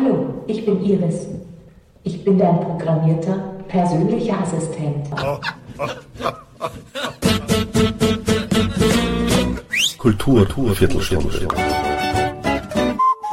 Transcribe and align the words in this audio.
Hallo, 0.00 0.44
ich 0.46 0.64
bin 0.64 0.80
Iris. 0.84 1.26
Ich 2.04 2.24
bin 2.24 2.38
dein 2.38 2.60
programmierter, 2.60 3.36
persönlicher 3.66 4.40
Assistent. 4.40 5.10
Kultur, 9.98 10.46
Kultur 10.46 10.76
Viertelstunde. 10.76 11.48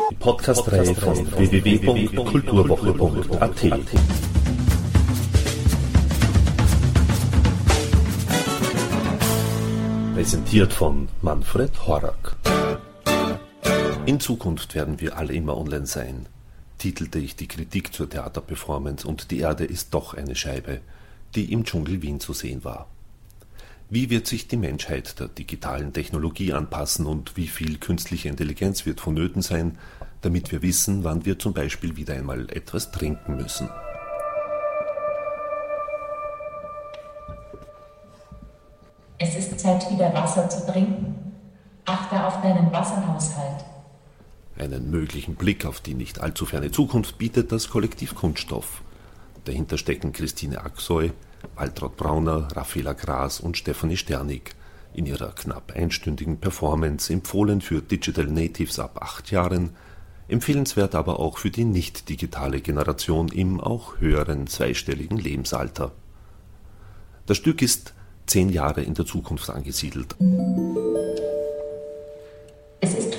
Die 0.10 0.16
Podcast-Reihe 0.16 0.96
von 0.96 1.16
www.kulturwoche.at. 1.38 3.62
Präsentiert 10.16 10.74
von 10.74 11.10
Manfred 11.22 11.86
Horak. 11.86 12.36
In 14.08 14.20
Zukunft 14.20 14.74
werden 14.74 15.00
wir 15.00 15.16
alle 15.16 15.34
immer 15.34 15.56
online 15.58 15.86
sein, 15.86 16.26
titelte 16.86 17.18
ich 17.18 17.36
die 17.36 17.48
Kritik 17.48 17.96
zur 17.96 18.08
Theaterperformance 18.08 19.08
und 19.08 19.32
die 19.32 19.40
Erde 19.40 19.66
ist 19.66 19.96
doch 19.96 20.14
eine 20.14 20.36
Scheibe, 20.36 20.82
die 21.34 21.52
im 21.52 21.64
Dschungel 21.64 22.04
Wien 22.04 22.20
zu 22.20 22.32
sehen 22.32 22.64
war. 22.64 22.86
Wie 23.90 24.12
wird 24.12 24.28
sich 24.28 24.48
die 24.48 24.56
Menschheit 24.56 25.20
der 25.20 25.28
digitalen 25.28 25.94
Technologie 25.94 26.54
anpassen 26.54 27.08
und 27.08 27.38
wie 27.38 27.48
viel 27.48 27.80
künstliche 27.80 28.30
Intelligenz 28.30 28.86
wird 28.86 29.02
vonnöten 29.02 29.42
sein, 29.42 29.80
damit 30.22 30.52
wir 30.52 30.62
wissen, 30.62 31.04
wann 31.04 31.26
wir 31.26 31.40
zum 31.40 31.56
Beispiel 31.56 31.96
wieder 31.96 32.14
einmal 32.14 32.52
etwas 32.52 32.92
trinken 32.92 33.38
müssen? 33.38 33.68
Es 39.18 39.36
ist 39.36 39.60
Zeit, 39.60 39.90
wieder 39.90 40.14
Wasser 40.14 40.48
zu 40.48 40.72
trinken. 40.72 41.34
Achte 41.86 42.24
auf 42.24 42.44
deinen 42.44 42.72
Wasserhaushalt. 42.72 43.75
Einen 44.58 44.90
möglichen 44.90 45.36
Blick 45.36 45.66
auf 45.66 45.82
die 45.82 45.94
nicht 45.94 46.22
allzu 46.22 46.46
ferne 46.46 46.72
Zukunft 46.72 47.18
bietet 47.18 47.52
das 47.52 47.70
Kollektiv 47.70 48.16
Kunststoff. 48.16 48.82
Dahinter 49.44 49.78
stecken 49.78 50.14
Christine 50.14 50.64
Axoy, 50.64 51.12
Waltraud 51.56 51.98
Brauner, 51.98 52.48
Raffaela 52.56 52.94
Gras 52.94 53.40
und 53.40 53.58
Stefanie 53.58 53.98
Sternig 53.98 54.56
in 54.94 55.06
ihrer 55.06 55.34
knapp 55.34 55.74
einstündigen 55.76 56.38
Performance 56.38 57.12
empfohlen 57.12 57.60
für 57.60 57.82
Digital 57.82 58.28
Natives 58.28 58.80
ab 58.80 59.00
acht 59.02 59.30
Jahren, 59.30 59.72
empfehlenswert 60.30 60.96
aber 60.96 61.20
auch 61.20 61.38
für 61.38 61.52
die 61.52 61.66
nicht 61.66 62.08
digitale 62.08 62.62
Generation 62.62 63.28
im 63.28 63.60
auch 63.60 64.00
höheren 64.00 64.48
zweistelligen 64.48 65.18
Lebensalter. 65.18 65.92
Das 67.26 67.38
Stück 67.38 67.62
ist 67.62 67.94
zehn 68.26 68.50
Jahre 68.50 68.82
in 68.82 68.94
der 68.94 69.06
Zukunft 69.06 69.50
angesiedelt. 69.50 70.16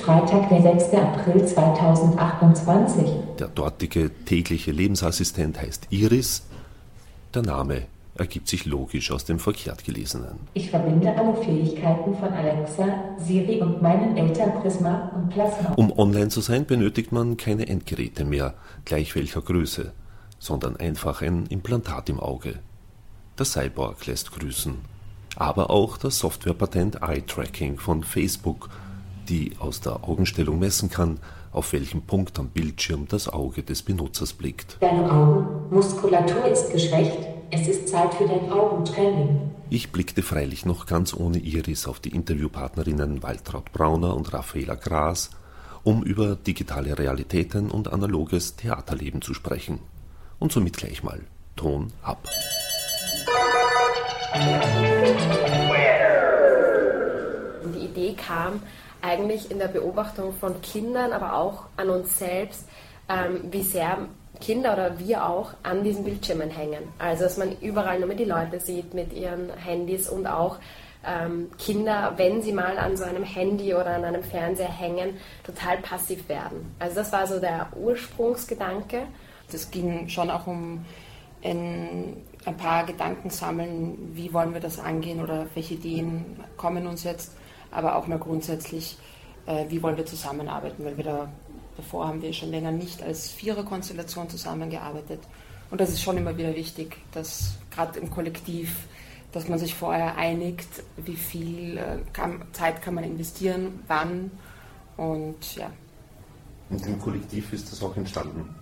Freitag, 0.06 0.48
der 0.50 0.62
6. 0.62 0.94
April 0.94 1.44
2028. 1.44 3.08
Der 3.40 3.48
dortige 3.48 4.12
tägliche 4.24 4.70
Lebensassistent 4.70 5.60
heißt 5.60 5.88
Iris. 5.90 6.44
Der 7.34 7.42
Name 7.42 7.82
ergibt 8.14 8.46
sich 8.46 8.66
logisch 8.66 9.10
aus 9.10 9.24
dem 9.24 9.40
verkehrt 9.40 9.82
gelesenen. 9.82 10.38
Ich 10.54 10.70
verbinde 10.70 11.12
alle 11.12 11.34
Fähigkeiten 11.42 12.14
von 12.14 12.28
Alexa, 12.28 12.84
Siri 13.18 13.60
und 13.60 13.82
meinen 13.82 14.16
Eltern 14.16 14.62
Prisma 14.62 15.10
und 15.12 15.30
Plasma. 15.30 15.72
Um 15.74 15.90
online 15.98 16.28
zu 16.28 16.40
sein, 16.40 16.66
benötigt 16.66 17.10
man 17.10 17.36
keine 17.36 17.66
Endgeräte 17.66 18.24
mehr, 18.24 18.54
gleich 18.84 19.16
welcher 19.16 19.40
Größe, 19.40 19.90
sondern 20.38 20.76
einfach 20.76 21.20
ein 21.20 21.46
Implantat 21.46 22.08
im 22.10 22.20
Auge. 22.20 22.60
Der 23.40 23.44
Cyborg 23.44 24.06
lässt 24.06 24.30
grüßen. 24.30 24.76
Aber 25.34 25.68
auch 25.70 25.98
das 25.98 26.20
Softwarepatent 26.20 27.02
Eye-Tracking 27.02 27.80
von 27.80 28.04
Facebook, 28.04 28.70
die 29.28 29.52
aus 29.58 29.80
der 29.80 30.04
Augenstellung 30.04 30.58
messen 30.58 30.88
kann, 30.88 31.18
auf 31.52 31.72
welchem 31.72 32.02
Punkt 32.02 32.38
am 32.38 32.48
Bildschirm 32.48 33.06
das 33.08 33.28
Auge 33.28 33.62
des 33.62 33.82
Benutzers 33.82 34.32
blickt. 34.32 34.76
Deine 34.80 35.10
Augenmuskulatur 35.10 36.44
ist 36.46 36.70
geschwächt. 36.70 37.18
Es 37.50 37.68
ist 37.68 37.88
Zeit 37.88 38.12
für 38.14 38.26
dein 38.26 38.50
Augentraining. 38.50 39.50
Ich 39.70 39.92
blickte 39.92 40.22
freilich 40.22 40.66
noch 40.66 40.86
ganz 40.86 41.14
ohne 41.14 41.38
Iris 41.38 41.86
auf 41.86 42.00
die 42.00 42.10
Interviewpartnerinnen 42.10 43.22
Waltraud 43.22 43.72
Brauner 43.72 44.16
und 44.16 44.32
Raffaela 44.32 44.74
Gras, 44.74 45.30
um 45.82 46.02
über 46.02 46.36
digitale 46.36 46.98
Realitäten 46.98 47.70
und 47.70 47.92
analoges 47.92 48.56
Theaterleben 48.56 49.22
zu 49.22 49.32
sprechen. 49.34 49.78
Und 50.38 50.52
somit 50.52 50.76
gleich 50.76 51.02
mal 51.02 51.20
Ton 51.56 51.92
ab. 52.02 52.28
Die 57.74 57.84
Idee 57.84 58.14
kam 58.14 58.60
eigentlich 59.06 59.50
in 59.50 59.58
der 59.58 59.68
Beobachtung 59.68 60.32
von 60.32 60.60
Kindern, 60.60 61.12
aber 61.12 61.34
auch 61.34 61.64
an 61.76 61.90
uns 61.90 62.18
selbst, 62.18 62.68
ähm, 63.08 63.44
wie 63.50 63.62
sehr 63.62 63.98
Kinder 64.40 64.74
oder 64.74 64.98
wir 64.98 65.26
auch 65.26 65.54
an 65.62 65.82
diesen 65.82 66.04
Bildschirmen 66.04 66.50
hängen. 66.50 66.82
Also 66.98 67.24
dass 67.24 67.36
man 67.36 67.56
überall 67.60 67.98
nur 67.98 68.08
mehr 68.08 68.16
die 68.16 68.24
Leute 68.24 68.60
sieht 68.60 68.92
mit 68.92 69.12
ihren 69.12 69.50
Handys 69.56 70.08
und 70.08 70.26
auch 70.26 70.58
ähm, 71.06 71.50
Kinder, 71.58 72.14
wenn 72.16 72.42
sie 72.42 72.52
mal 72.52 72.78
an 72.78 72.96
so 72.96 73.04
einem 73.04 73.22
Handy 73.22 73.74
oder 73.74 73.94
an 73.94 74.04
einem 74.04 74.22
Fernseher 74.22 74.70
hängen, 74.70 75.16
total 75.44 75.78
passiv 75.78 76.28
werden. 76.28 76.74
Also 76.78 76.96
das 76.96 77.12
war 77.12 77.26
so 77.26 77.38
der 77.38 77.68
Ursprungsgedanke. 77.76 79.02
Das 79.50 79.70
ging 79.70 80.08
schon 80.08 80.30
auch 80.30 80.46
um 80.46 80.84
ein, 81.44 82.16
ein 82.44 82.56
paar 82.56 82.84
Gedanken 82.84 83.30
sammeln, 83.30 84.10
wie 84.14 84.32
wollen 84.32 84.52
wir 84.52 84.60
das 84.60 84.80
angehen 84.80 85.22
oder 85.22 85.46
welche 85.54 85.74
Ideen 85.74 86.40
kommen 86.56 86.86
uns 86.86 87.04
jetzt, 87.04 87.36
aber 87.76 87.96
auch 87.96 88.06
mal 88.06 88.18
grundsätzlich, 88.18 88.96
äh, 89.46 89.66
wie 89.68 89.82
wollen 89.82 89.96
wir 89.96 90.06
zusammenarbeiten, 90.06 90.84
weil 90.84 90.96
wir 90.96 91.04
da 91.04 91.28
Davor 91.76 92.08
haben 92.08 92.22
wir 92.22 92.32
schon 92.32 92.50
länger 92.50 92.72
nicht 92.72 93.02
als 93.02 93.30
Viererkonstellation 93.30 94.30
zusammengearbeitet. 94.30 95.20
Und 95.70 95.80
das 95.80 95.90
ist 95.90 96.02
schon 96.02 96.16
immer 96.16 96.36
wieder 96.36 96.54
wichtig, 96.54 96.96
dass 97.12 97.58
gerade 97.70 97.98
im 97.98 98.10
Kollektiv, 98.10 98.86
dass 99.32 99.48
man 99.48 99.58
sich 99.58 99.74
vorher 99.74 100.16
einigt, 100.16 100.68
wie 100.96 101.16
viel 101.16 101.76
äh, 101.76 101.98
kann, 102.12 102.42
Zeit 102.52 102.80
kann 102.80 102.94
man 102.94 103.04
investieren, 103.04 103.80
wann 103.88 104.30
und 104.96 105.56
ja. 105.56 105.70
Und 106.70 106.86
im 106.86 106.98
Kollektiv 106.98 107.52
ist 107.52 107.70
das 107.70 107.82
auch 107.82 107.96
entstanden. 107.96 108.54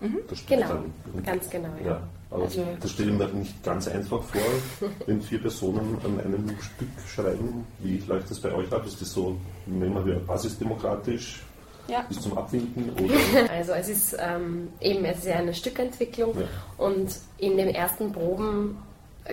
Mhm. 0.00 0.18
genau, 0.48 0.68
dann. 0.68 1.22
ganz 1.24 1.50
genau. 1.50 1.68
Ja. 1.84 1.90
ja. 1.90 2.02
Aber 2.32 2.44
also, 2.44 2.66
das 2.80 2.90
stelle 2.90 3.12
ich 3.12 3.18
mir 3.18 3.28
nicht 3.28 3.62
ganz 3.62 3.88
einfach 3.88 4.22
vor, 4.22 4.40
wenn 5.06 5.20
vier 5.20 5.40
Personen 5.40 5.98
an 6.04 6.18
einem 6.20 6.48
Stück 6.60 6.88
schreiben. 7.06 7.66
Wie 7.80 8.02
läuft 8.06 8.30
das 8.30 8.40
bei 8.40 8.52
euch 8.52 8.72
ab? 8.72 8.86
Ist 8.86 9.00
das 9.00 9.12
so, 9.12 9.36
nennen 9.66 10.04
wir 10.06 10.16
basisdemokratisch, 10.20 11.42
ja. 11.88 12.02
bis 12.08 12.20
zum 12.20 12.36
Abwinken? 12.38 12.90
Oder? 13.04 13.50
Also 13.52 13.72
es 13.72 13.88
ist 13.88 14.16
ähm, 14.18 14.68
eben 14.80 15.04
es 15.04 15.18
ist 15.18 15.26
ja 15.26 15.36
eine 15.36 15.52
Stückentwicklung 15.52 16.34
ja. 16.40 16.46
und 16.78 17.18
in 17.38 17.56
den 17.56 17.68
ersten 17.68 18.12
Proben 18.12 18.78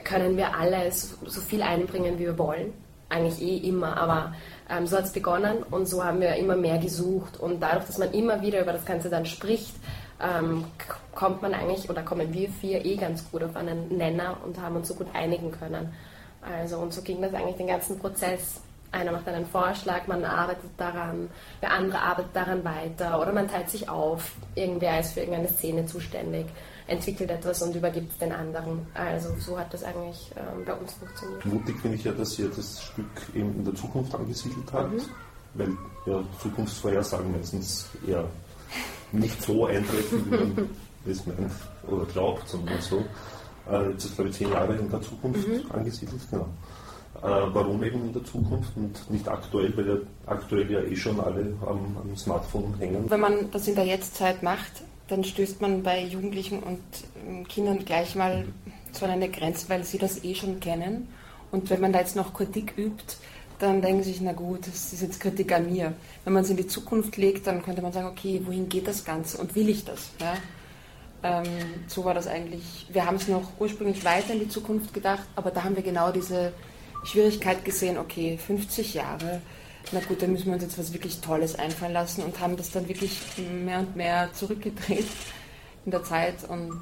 können 0.03 0.37
wir 0.37 0.55
alles 0.55 1.17
so 1.25 1.41
viel 1.41 1.61
einbringen, 1.61 2.19
wie 2.19 2.25
wir 2.25 2.37
wollen. 2.37 2.73
Eigentlich 3.07 3.41
eh 3.41 3.57
immer, 3.67 3.97
aber 3.97 4.35
ähm, 4.69 4.85
so 4.85 4.97
hat 4.97 5.05
es 5.05 5.13
begonnen 5.13 5.63
und 5.71 5.87
so 5.87 6.03
haben 6.03 6.21
wir 6.21 6.35
immer 6.35 6.55
mehr 6.55 6.77
gesucht. 6.77 7.39
Und 7.39 7.59
dadurch, 7.59 7.85
dass 7.85 7.97
man 7.97 8.11
immer 8.11 8.41
wieder 8.43 8.61
über 8.61 8.73
das 8.73 8.85
Ganze 8.85 9.09
dann 9.09 9.25
spricht, 9.25 9.73
ähm, 10.21 10.65
kommt 11.15 11.41
man 11.41 11.53
eigentlich 11.53 11.89
oder 11.89 12.03
kommen 12.03 12.33
wir 12.33 12.49
vier 12.49 12.85
eh 12.85 12.95
ganz 12.95 13.29
gut 13.31 13.43
auf 13.43 13.55
einen 13.55 13.87
Nenner 13.95 14.37
und 14.45 14.59
haben 14.59 14.75
uns 14.75 14.87
so 14.87 14.95
gut 14.95 15.07
einigen 15.13 15.51
können. 15.51 15.93
Also 16.41 16.77
und 16.77 16.93
so 16.93 17.01
ging 17.01 17.21
das 17.21 17.33
eigentlich 17.33 17.57
den 17.57 17.67
ganzen 17.67 17.99
Prozess 17.99 18.61
einer 18.91 19.11
macht 19.11 19.27
einen 19.27 19.45
Vorschlag, 19.45 20.07
man 20.07 20.25
arbeitet 20.25 20.71
daran, 20.77 21.29
der 21.61 21.71
andere 21.71 22.01
arbeitet 22.01 22.35
daran 22.35 22.63
weiter 22.63 23.21
oder 23.21 23.31
man 23.31 23.47
teilt 23.47 23.69
sich 23.69 23.87
auf, 23.87 24.31
irgendwer 24.55 24.99
ist 24.99 25.13
für 25.13 25.21
irgendeine 25.21 25.49
Szene 25.49 25.85
zuständig, 25.85 26.47
entwickelt 26.87 27.29
etwas 27.29 27.61
und 27.61 27.75
übergibt 27.75 28.11
es 28.11 28.17
den 28.17 28.31
anderen. 28.31 28.87
Also 28.95 29.29
so 29.39 29.59
hat 29.59 29.73
das 29.73 29.83
eigentlich 29.83 30.31
ähm, 30.35 30.65
bei 30.65 30.73
uns 30.73 30.93
funktioniert. 30.93 31.45
Mutig 31.45 31.79
finde 31.81 31.97
ich 31.97 32.03
ja, 32.03 32.11
dass 32.11 32.39
ihr 32.39 32.49
das 32.49 32.81
Stück 32.81 33.05
eben 33.35 33.55
in 33.57 33.65
der 33.65 33.75
Zukunft 33.75 34.15
angesiedelt 34.15 34.71
habt, 34.73 34.93
mhm. 34.93 35.01
weil 35.53 35.77
ja, 36.07 36.23
Zukunftsvorhersagen 36.41 37.31
meistens 37.31 37.89
eher 38.07 38.25
nicht 39.11 39.41
so 39.41 39.65
eintreffen, 39.65 40.25
wie 40.25 40.29
man 40.29 40.69
es 41.05 41.25
meint 41.25 41.51
oder 41.87 42.05
glaubt, 42.05 42.47
sondern 42.47 42.81
so. 42.81 43.03
Äh, 43.69 43.91
jetzt 43.91 44.05
ist 44.05 44.15
glaube 44.15 44.29
ich 44.29 44.35
zehn 44.35 44.51
Jahre 44.51 44.75
in 44.75 44.89
der 44.89 45.01
Zukunft 45.01 45.47
mhm. 45.47 45.63
angesiedelt, 45.71 46.21
genau. 46.29 46.47
Äh, 47.21 47.53
warum 47.53 47.83
eben 47.83 48.07
in 48.07 48.13
der 48.13 48.23
Zukunft 48.23 48.71
und 48.77 49.09
nicht 49.11 49.27
aktuell, 49.27 49.75
weil 49.75 49.87
ja 49.87 49.95
aktuell 50.25 50.71
ja 50.71 50.81
eh 50.81 50.95
schon 50.95 51.19
alle 51.19 51.53
am, 51.65 51.97
am 52.01 52.15
Smartphone 52.15 52.73
hängen. 52.79 53.09
Wenn 53.09 53.19
man 53.19 53.51
das 53.51 53.67
in 53.67 53.75
der 53.75 53.85
Jetztzeit 53.85 54.41
macht, 54.41 54.83
dann 55.09 55.23
stößt 55.23 55.59
man 55.59 55.83
bei 55.83 56.03
Jugendlichen 56.03 56.59
und 56.63 56.79
ähm, 57.27 57.47
Kindern 57.47 57.83
gleich 57.83 58.15
mal 58.15 58.45
zu 58.91 59.05
einer 59.05 59.27
Grenze, 59.27 59.67
weil 59.69 59.83
sie 59.83 59.97
das 59.97 60.23
eh 60.23 60.35
schon 60.35 60.59
kennen. 60.59 61.09
Und 61.51 61.69
wenn 61.69 61.81
man 61.81 61.91
da 61.91 61.99
jetzt 61.99 62.15
noch 62.15 62.33
Kritik 62.33 62.73
übt, 62.77 63.17
dann 63.59 63.81
denken 63.81 64.03
sie 64.03 64.13
sich, 64.13 64.21
na 64.21 64.31
gut, 64.31 64.65
das 64.65 64.93
ist 64.93 65.01
jetzt 65.01 65.19
Kritik 65.19 65.51
an 65.51 65.71
mir. 65.71 65.93
Wenn 66.23 66.33
man 66.33 66.43
es 66.43 66.49
in 66.49 66.57
die 66.57 66.67
Zukunft 66.67 67.17
legt, 67.17 67.45
dann 67.45 67.61
könnte 67.61 67.81
man 67.81 67.91
sagen, 67.91 68.07
okay, 68.07 68.41
wohin 68.45 68.69
geht 68.69 68.87
das 68.87 69.03
Ganze 69.03 69.37
und 69.37 69.53
will 69.55 69.67
ich 69.67 69.83
das? 69.83 70.11
Ja? 70.19 70.33
Ähm, 71.21 71.45
so 71.87 72.05
war 72.05 72.13
das 72.13 72.27
eigentlich. 72.27 72.87
Wir 72.89 73.05
haben 73.05 73.17
es 73.17 73.27
noch 73.27 73.51
ursprünglich 73.59 74.05
weiter 74.05 74.33
in 74.33 74.39
die 74.39 74.47
Zukunft 74.47 74.93
gedacht, 74.93 75.23
aber 75.35 75.51
da 75.51 75.65
haben 75.65 75.75
wir 75.75 75.83
genau 75.83 76.11
diese 76.11 76.53
Schwierigkeit 77.03 77.65
gesehen, 77.65 77.97
okay, 77.97 78.37
50 78.37 78.93
Jahre, 78.93 79.41
na 79.91 79.99
gut, 80.01 80.21
dann 80.21 80.31
müssen 80.31 80.47
wir 80.47 80.53
uns 80.53 80.63
jetzt 80.63 80.77
was 80.77 80.93
wirklich 80.93 81.19
Tolles 81.19 81.55
einfallen 81.55 81.93
lassen 81.93 82.23
und 82.23 82.39
haben 82.39 82.55
das 82.55 82.71
dann 82.71 82.87
wirklich 82.87 83.19
mehr 83.63 83.79
und 83.79 83.95
mehr 83.95 84.29
zurückgedreht 84.33 85.07
in 85.85 85.91
der 85.91 86.03
Zeit. 86.03 86.47
Und 86.47 86.79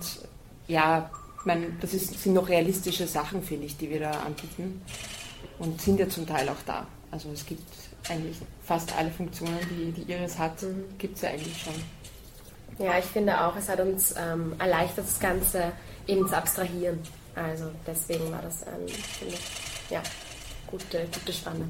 ja, 0.68 1.10
ich 1.46 1.54
das 1.82 1.94
ist, 1.94 2.22
sind 2.22 2.34
noch 2.34 2.50
realistische 2.50 3.08
Sachen, 3.08 3.42
finde 3.42 3.66
ich, 3.66 3.78
die 3.78 3.90
wir 3.90 4.02
da 4.02 4.12
anbieten 4.12 4.82
und 5.60 5.82
sind 5.82 6.00
ja 6.00 6.08
zum 6.10 6.26
Teil 6.28 6.48
auch 6.50 6.62
da. 6.66 6.86
Also 7.12 7.30
es 7.32 7.46
gibt 7.46 7.64
eigentlich 8.10 8.38
fast 8.64 8.96
alle 8.98 9.12
Funktionen, 9.12 9.60
die, 9.70 9.92
die 9.92 10.12
Iris 10.12 10.38
hat, 10.38 10.62
mhm. 10.62 10.84
gibt 10.98 11.16
es 11.16 11.22
ja 11.24 11.30
eigentlich 11.30 11.62
schon. 11.62 11.74
Ja, 12.80 13.00
ich 13.00 13.06
finde 13.06 13.40
auch, 13.42 13.56
es 13.56 13.70
hat 13.70 13.80
uns 13.80 14.14
ähm, 14.18 14.54
erleichtert, 14.60 15.06
das 15.06 15.20
Ganze 15.20 15.72
eben 16.06 16.28
zu 16.28 16.38
abstrahieren. 16.38 17.00
Also 17.36 17.66
deswegen 17.86 18.32
war 18.32 18.42
das, 18.42 18.62
ähm, 18.64 18.88
finde 18.88 19.34
ich, 19.34 19.90
ja, 19.90 20.02
gute, 20.68 21.08
gute 21.14 21.34
Spanne. 21.34 21.66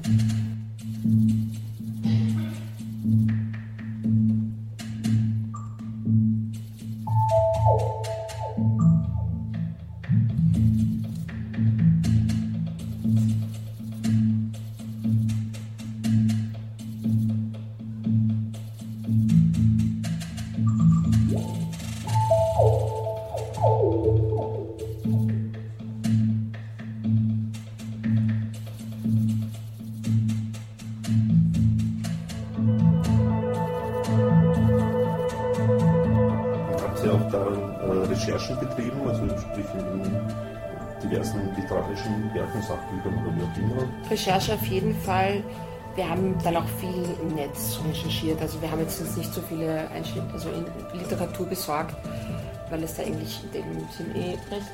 Sachbüchern 42.62 43.14
oder 43.22 43.36
wie 43.36 43.42
auch 43.42 43.56
immer? 43.56 44.10
Recherche 44.10 44.54
auf 44.54 44.66
jeden 44.66 44.94
Fall. 44.94 45.42
Wir 45.94 46.08
haben 46.08 46.36
dann 46.44 46.56
auch 46.56 46.68
viel 46.80 47.04
im 47.22 47.34
Netz 47.34 47.80
recherchiert. 47.88 48.40
Also 48.40 48.60
wir 48.62 48.70
haben 48.70 48.80
jetzt 48.80 49.16
nicht 49.16 49.32
so 49.32 49.40
viele 49.48 49.90
Einschnitte, 49.90 50.28
also 50.32 50.48
Literatur 50.92 51.46
besorgt, 51.46 51.96
weil 52.70 52.84
es 52.84 52.94
da 52.94 53.02
eigentlich 53.02 53.40
in 53.44 53.52
dem 53.52 53.64
Sinn 53.90 54.14
eh 54.14 54.30
recht 54.54 54.70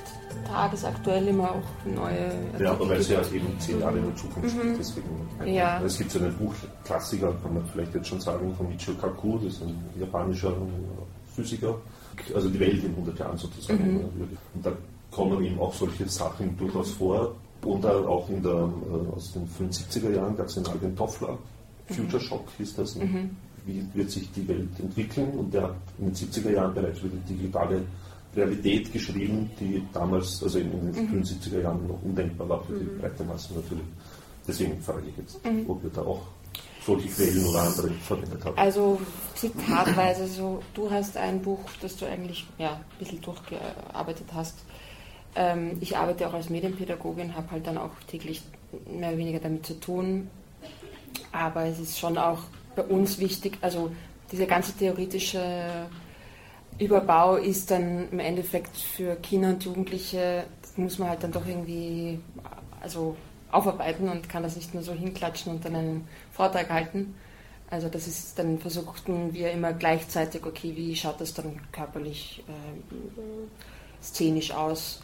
tagesaktuell 0.47 1.29
immer 1.29 1.53
auch 1.53 1.87
neue. 1.87 2.27
Artikel 2.27 2.63
ja, 2.63 2.73
aber 2.73 2.89
weil 2.89 3.01
es 3.01 3.09
ja 3.09 3.21
eben 3.33 3.59
zehn 3.59 3.81
Jahre 3.81 3.99
in 3.99 4.05
der 4.05 4.17
Zukunft 4.17 4.57
mhm. 4.57 4.77
Deswegen, 4.77 5.29
ja. 5.47 5.81
Es 5.83 5.97
gibt 5.97 6.11
so 6.11 6.19
einen 6.19 6.35
Buchklassiker, 6.35 7.33
kann 7.43 7.55
man 7.55 7.65
vielleicht 7.73 7.95
jetzt 7.95 8.09
schon 8.09 8.21
sagen, 8.21 8.55
von 8.55 8.69
Michio 8.69 8.95
Kaku, 8.95 9.39
das 9.39 9.55
ist 9.55 9.63
ein 9.63 9.83
japanischer 9.99 10.53
Physiker. 11.35 11.77
Also 12.35 12.49
die 12.49 12.61
Welt 12.61 12.85
in 12.85 12.91
100 12.91 13.19
Jahren 13.19 13.37
sozusagen. 13.37 13.95
Mhm. 13.95 14.39
Und 14.55 14.67
da 14.67 14.73
kommen 15.15 15.43
eben 15.45 15.59
auch 15.59 15.73
solche 15.73 16.09
Sachen 16.09 16.57
durchaus 16.57 16.93
vor, 16.93 17.35
oder 17.65 18.09
auch 18.09 18.29
in 18.29 18.43
der, 18.43 18.53
äh, 18.53 19.17
aus 19.17 19.33
den 19.33 19.49
75er 19.49 20.15
Jahren 20.15 20.37
gab 20.37 20.47
es 20.47 20.55
den 20.55 20.67
Alvin 20.67 20.95
Toffler, 20.97 21.39
Future 21.89 22.23
mhm. 22.23 22.27
Shock 22.27 22.49
hieß 22.59 22.77
das. 22.77 22.95
Mhm. 22.97 23.37
Wie 23.67 23.87
wird 23.95 24.11
sich 24.11 24.31
die 24.33 24.47
Welt 24.47 24.69
entwickeln? 24.79 25.31
Und 25.39 25.55
der 25.55 25.63
hat 25.63 25.77
in 25.99 26.07
den 26.07 26.15
70er 26.15 26.51
Jahren 26.51 26.75
bereits 26.75 27.01
über 27.01 27.09
die 27.09 27.35
digitale 27.35 27.83
Realität 28.37 28.93
geschrieben, 28.93 29.51
die 29.59 29.83
damals, 29.93 30.43
also 30.43 30.59
in 30.59 30.71
den 30.71 31.11
mhm. 31.11 31.23
70er 31.23 31.63
Jahren 31.63 31.87
noch 31.87 32.03
undenkbar 32.03 32.49
war 32.49 32.65
für 32.65 32.75
die 32.75 32.85
mhm. 32.85 32.99
breite 32.99 33.25
Masse 33.25 33.55
natürlich. 33.55 33.85
Deswegen 34.47 34.81
frage 34.83 35.09
ich 35.09 35.17
jetzt, 35.17 35.45
mhm. 35.45 35.65
ob 35.69 35.83
ihr 35.85 35.91
da 35.91 36.03
auch 36.03 36.21
solche 36.85 37.09
Quellen 37.09 37.47
oder 37.47 37.63
andere 37.63 37.91
verwendet 37.91 38.45
habt. 38.45 38.59
Also 38.59 39.01
zitatweise 39.35 40.27
so, 40.27 40.63
du 40.75 40.91
hast 40.91 41.17
ein 41.17 41.41
Buch, 41.41 41.61
das 41.81 41.97
du 41.97 42.07
eigentlich 42.07 42.47
ja, 42.59 42.73
ein 42.73 42.99
bisschen 42.99 43.23
durchgearbeitet 43.23 44.27
hast, 44.35 44.59
ähm, 45.37 45.79
ich 45.81 45.97
arbeite 45.97 46.29
auch 46.29 46.35
als 46.35 46.51
Medienpädagogin, 46.51 47.35
habe 47.35 47.51
halt 47.51 47.67
dann 47.67 47.79
auch 47.79 47.91
täglich 48.07 48.43
mehr 48.87 49.11
oder 49.11 49.19
weniger 49.19 49.41
damit 49.41 49.67
zu 49.67 49.79
tun. 49.79 50.31
Aber 51.33 51.65
es 51.65 51.79
ist 51.79 51.99
schon 51.99 52.19
auch 52.19 52.41
bei 52.77 52.83
uns 52.83 53.19
wichtig, 53.19 53.59
also 53.61 53.91
dieser 54.33 54.47
ganze 54.47 54.73
theoretische 54.73 55.87
Überbau 56.79 57.37
ist 57.37 57.71
dann 57.71 58.09
im 58.11 58.19
Endeffekt 58.19 58.77
für 58.77 59.15
Kinder 59.17 59.51
und 59.51 59.65
Jugendliche, 59.65 60.45
muss 60.77 60.99
man 60.99 61.09
halt 61.09 61.23
dann 61.23 61.31
doch 61.31 61.47
irgendwie 61.47 62.19
also 62.81 63.17
aufarbeiten 63.53 64.09
und 64.09 64.29
kann 64.29 64.43
das 64.43 64.57
nicht 64.57 64.75
nur 64.75 64.83
so 64.83 64.93
hinklatschen 64.93 65.53
und 65.53 65.65
dann 65.65 65.77
einen 65.77 66.09
Vortrag 66.33 66.71
halten. 66.71 67.15
Also 67.71 67.89
das 67.89 68.07
ist, 68.07 68.39
dann 68.39 68.59
versuchten 68.59 69.33
wir 69.33 69.53
immer 69.53 69.73
gleichzeitig, 69.73 70.45
okay, 70.45 70.73
wie 70.77 70.95
schaut 70.97 71.21
das 71.21 71.35
dann 71.35 71.61
körperlich, 71.73 72.43
äh, 72.49 74.03
szenisch 74.03 74.53
aus 74.53 75.01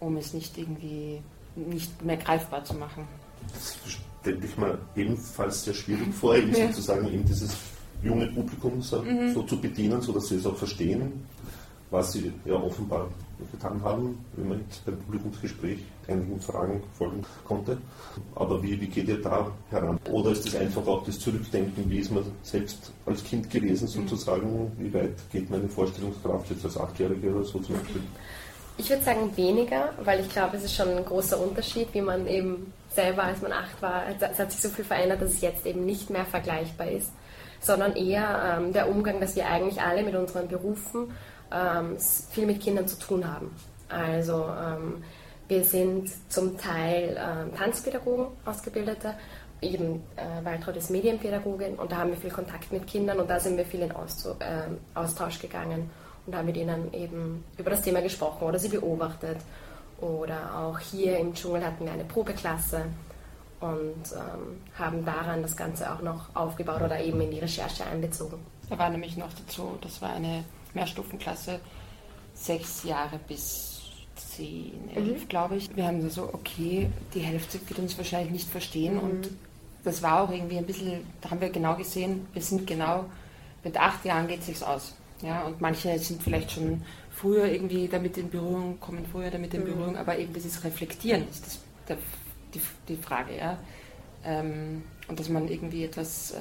um 0.00 0.16
es 0.16 0.32
nicht 0.34 0.56
irgendwie 0.58 1.20
nicht 1.54 2.02
mehr 2.04 2.16
greifbar 2.16 2.64
zu 2.64 2.74
machen. 2.74 3.06
Das 3.52 3.78
stelle 4.20 4.44
ich 4.44 4.56
mir 4.56 4.78
ebenfalls 4.96 5.64
sehr 5.64 5.74
schwierig 5.74 6.14
vor, 6.14 6.36
eben 6.36 6.54
ja. 6.54 6.66
sozusagen 6.68 7.06
eben 7.12 7.24
dieses 7.24 7.56
junge 8.02 8.26
Publikum 8.28 8.80
so, 8.82 9.02
mhm. 9.02 9.34
so, 9.34 9.42
zu 9.42 9.60
bedienen, 9.60 10.00
sodass 10.00 10.28
sie 10.28 10.36
es 10.36 10.46
auch 10.46 10.56
verstehen, 10.56 11.24
was 11.90 12.12
sie 12.12 12.32
ja 12.44 12.54
offenbar 12.54 13.08
getan 13.50 13.82
haben, 13.82 14.18
wenn 14.36 14.48
man 14.48 14.64
beim 14.84 14.98
Publikumsgespräch 14.98 15.78
einigen 16.06 16.40
Fragen 16.40 16.82
folgen 16.96 17.24
konnte. 17.44 17.78
Aber 18.34 18.62
wie, 18.62 18.80
wie 18.80 18.86
geht 18.86 19.08
ihr 19.08 19.20
da 19.20 19.50
heran? 19.70 19.98
Oder 20.10 20.32
ist 20.32 20.46
es 20.46 20.56
einfach 20.56 20.86
auch 20.86 21.04
das 21.04 21.18
Zurückdenken, 21.18 21.90
wie 21.90 21.98
ist 21.98 22.12
man 22.12 22.24
selbst 22.42 22.92
als 23.06 23.24
Kind 23.24 23.50
gewesen 23.50 23.88
sozusagen? 23.88 24.70
Wie 24.78 24.92
weit 24.92 25.16
geht 25.32 25.50
meine 25.50 25.68
Vorstellungskraft 25.68 26.50
jetzt 26.50 26.64
als 26.64 26.76
Achtjährige 26.76 27.34
oder 27.34 27.44
so 27.44 27.58
zum 27.58 27.76
Beispiel? 27.76 28.02
Ich 28.76 28.88
würde 28.88 29.02
sagen 29.02 29.36
weniger, 29.36 29.90
weil 30.02 30.20
ich 30.20 30.28
glaube, 30.30 30.56
es 30.56 30.64
ist 30.64 30.74
schon 30.74 30.88
ein 30.88 31.04
großer 31.04 31.38
Unterschied, 31.38 31.88
wie 31.92 32.00
man 32.00 32.26
eben 32.26 32.72
selber, 32.90 33.24
als 33.24 33.42
man 33.42 33.52
acht 33.52 33.80
war, 33.82 34.04
es 34.08 34.38
hat 34.38 34.50
sich 34.50 34.60
so 34.60 34.68
viel 34.68 34.84
verändert, 34.84 35.22
dass 35.22 35.30
es 35.30 35.40
jetzt 35.40 35.66
eben 35.66 35.84
nicht 35.84 36.10
mehr 36.10 36.24
vergleichbar 36.24 36.88
ist, 36.88 37.12
sondern 37.60 37.94
eher 37.94 38.58
ähm, 38.58 38.72
der 38.72 38.88
Umgang, 38.88 39.20
dass 39.20 39.36
wir 39.36 39.46
eigentlich 39.46 39.80
alle 39.80 40.02
mit 40.02 40.14
unseren 40.14 40.48
Berufen 40.48 41.12
ähm, 41.52 41.96
viel 42.30 42.46
mit 42.46 42.60
Kindern 42.60 42.88
zu 42.88 42.98
tun 42.98 43.30
haben. 43.30 43.54
Also 43.88 44.46
ähm, 44.46 45.04
wir 45.48 45.64
sind 45.64 46.10
zum 46.32 46.56
Teil 46.58 47.18
ähm, 47.18 47.54
Tanzpädagogen, 47.56 48.28
Ausgebildete, 48.44 49.14
eben 49.60 50.02
äh, 50.16 50.44
Waltraud 50.44 50.76
ist 50.76 50.90
Medienpädagogin 50.90 51.74
und 51.74 51.92
da 51.92 51.98
haben 51.98 52.10
wir 52.10 52.16
viel 52.16 52.30
Kontakt 52.30 52.72
mit 52.72 52.86
Kindern 52.86 53.20
und 53.20 53.28
da 53.28 53.38
sind 53.38 53.56
wir 53.56 53.66
viel 53.66 53.82
in 53.82 53.90
ähm, 53.90 54.78
Austausch 54.94 55.38
gegangen 55.38 55.90
und 56.26 56.34
haben 56.34 56.46
mit 56.46 56.56
ihnen 56.56 56.92
eben 56.92 57.44
über 57.56 57.70
das 57.70 57.82
Thema 57.82 58.00
gesprochen 58.00 58.44
oder 58.44 58.58
sie 58.58 58.68
beobachtet. 58.68 59.38
Oder 60.00 60.56
auch 60.56 60.78
hier 60.78 61.18
im 61.18 61.34
Dschungel 61.34 61.64
hatten 61.64 61.84
wir 61.84 61.92
eine 61.92 62.04
Probeklasse 62.04 62.86
und 63.60 64.12
ähm, 64.12 64.60
haben 64.78 65.04
daran 65.04 65.42
das 65.42 65.56
Ganze 65.56 65.92
auch 65.92 66.00
noch 66.00 66.34
aufgebaut 66.34 66.80
oder 66.82 67.00
eben 67.00 67.20
in 67.20 67.30
die 67.30 67.38
Recherche 67.38 67.84
einbezogen. 67.84 68.38
Da 68.70 68.78
war 68.78 68.88
nämlich 68.88 69.16
noch 69.16 69.32
dazu, 69.32 69.76
das 69.82 70.00
war 70.00 70.14
eine 70.14 70.44
Mehrstufenklasse, 70.72 71.60
sechs 72.32 72.84
Jahre 72.84 73.18
bis 73.28 73.80
zehn, 74.16 74.90
elf, 74.94 75.24
mhm. 75.24 75.28
glaube 75.28 75.56
ich. 75.56 75.74
Wir 75.76 75.86
haben 75.86 76.08
so, 76.08 76.30
okay, 76.32 76.88
die 77.12 77.20
Hälfte 77.20 77.60
wird 77.68 77.78
uns 77.78 77.98
wahrscheinlich 77.98 78.32
nicht 78.32 78.48
verstehen 78.48 78.94
mhm. 78.94 79.00
und 79.00 79.30
das 79.84 80.02
war 80.02 80.22
auch 80.22 80.30
irgendwie 80.30 80.58
ein 80.58 80.66
bisschen, 80.66 81.06
da 81.20 81.30
haben 81.30 81.40
wir 81.40 81.50
genau 81.50 81.74
gesehen, 81.76 82.26
wir 82.32 82.42
sind 82.42 82.66
genau, 82.66 83.06
mit 83.64 83.78
acht 83.78 84.04
Jahren 84.04 84.28
geht 84.28 84.40
es 84.40 84.46
sich 84.46 84.62
aus. 84.62 84.94
Ja, 85.22 85.42
und 85.42 85.60
manche 85.60 85.98
sind 85.98 86.22
vielleicht 86.22 86.52
schon 86.52 86.82
früher 87.10 87.46
irgendwie 87.46 87.88
damit 87.88 88.16
in 88.16 88.30
Berührung, 88.30 88.80
kommen 88.80 89.04
früher 89.10 89.30
damit 89.30 89.52
in 89.54 89.62
mhm. 89.62 89.66
Berührung, 89.66 89.96
aber 89.96 90.18
eben 90.18 90.32
dieses 90.32 90.64
Reflektieren 90.64 91.28
ist 91.28 91.46
das, 91.46 91.60
der, 91.88 91.98
die, 92.54 92.60
die 92.88 92.96
Frage, 92.96 93.36
ja. 93.36 93.58
Ähm, 94.24 94.82
und 95.08 95.18
dass 95.18 95.28
man 95.28 95.48
irgendwie 95.48 95.84
etwas 95.84 96.32
äh, 96.32 96.36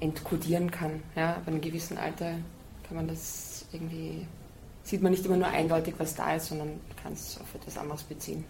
entkodieren 0.00 0.70
kann. 0.70 1.02
Ja, 1.16 1.40
bei 1.44 1.52
einem 1.52 1.60
gewissen 1.60 1.98
Alter 1.98 2.36
kann 2.86 2.96
man 2.96 3.08
das 3.08 3.66
irgendwie, 3.72 4.26
sieht 4.82 5.02
man 5.02 5.12
nicht 5.12 5.24
immer 5.24 5.36
nur 5.36 5.48
eindeutig, 5.48 5.94
was 5.98 6.14
da 6.14 6.34
ist, 6.34 6.46
sondern 6.46 6.80
kann 7.02 7.12
es 7.12 7.38
auf 7.40 7.54
etwas 7.54 7.78
anderes 7.78 8.02
beziehen. 8.02 8.44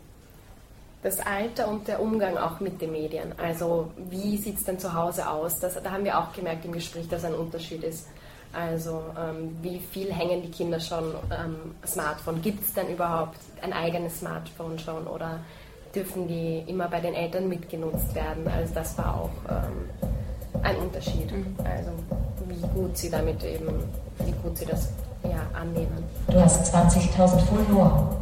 Das 1.02 1.20
Alter 1.20 1.68
und 1.68 1.86
der 1.86 2.00
Umgang 2.00 2.36
auch 2.38 2.60
mit 2.60 2.80
den 2.80 2.92
Medien. 2.92 3.38
Also 3.38 3.90
wie 4.08 4.38
sieht 4.38 4.56
es 4.56 4.64
denn 4.64 4.78
zu 4.78 4.94
Hause 4.94 5.28
aus? 5.28 5.60
Das, 5.60 5.80
da 5.82 5.90
haben 5.90 6.04
wir 6.04 6.18
auch 6.18 6.32
gemerkt 6.32 6.64
im 6.64 6.72
Gespräch, 6.72 7.08
dass 7.08 7.24
ein 7.24 7.34
Unterschied 7.34 7.84
ist. 7.84 8.06
Also 8.54 9.02
ähm, 9.18 9.56
wie 9.62 9.78
viel 9.78 10.12
hängen 10.12 10.42
die 10.42 10.50
Kinder 10.50 10.78
schon 10.78 11.14
am 11.30 11.56
Smartphone? 11.86 12.40
Gibt 12.40 12.62
es 12.62 12.72
denn 12.72 12.88
überhaupt 12.88 13.38
ein 13.62 13.72
eigenes 13.72 14.20
Smartphone 14.20 14.78
schon 14.78 15.06
oder 15.06 15.40
dürfen 15.94 16.28
die 16.28 16.62
immer 16.66 16.88
bei 16.88 17.00
den 17.00 17.14
Eltern 17.14 17.48
mitgenutzt 17.48 18.14
werden? 18.14 18.46
Also 18.46 18.74
das 18.74 18.96
war 18.96 19.22
auch 19.22 19.30
ähm, 19.50 20.62
ein 20.62 20.76
Unterschied. 20.76 21.30
Mhm. 21.32 21.56
Also 21.64 21.90
wie 22.48 22.78
gut 22.78 22.96
sie 22.96 23.10
damit 23.10 23.42
eben, 23.42 23.68
wie 24.24 24.32
gut 24.42 24.56
sie 24.56 24.66
das 24.66 24.90
ja, 25.24 25.40
annehmen. 25.58 26.04
Du 26.28 26.40
hast 26.40 26.72
20.000 26.74 27.40
Follower. 27.40 28.16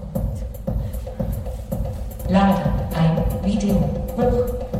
Lade 2.28 2.62
ein 2.94 3.44
Video 3.44 3.74
hoch. 4.16 4.71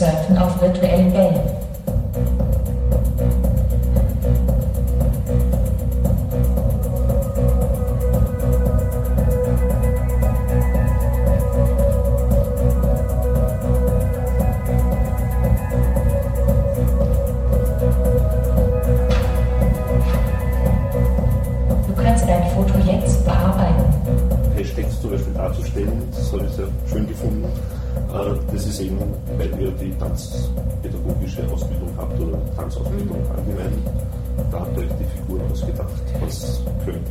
Surfen 0.00 0.38
auf 0.38 0.58
virtuellen 0.62 1.12
Wellen. 1.12 1.59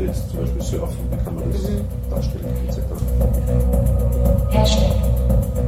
Jetzt 0.06 0.30
zum 0.30 0.40
Beispiel 0.40 0.62
surfen, 0.62 0.98
wie 1.12 1.24
kann 1.24 1.36
man 1.36 1.52
das 1.52 1.62
darstellen, 2.10 2.46
etc. 2.68 2.80
Hashtag. 4.50 5.10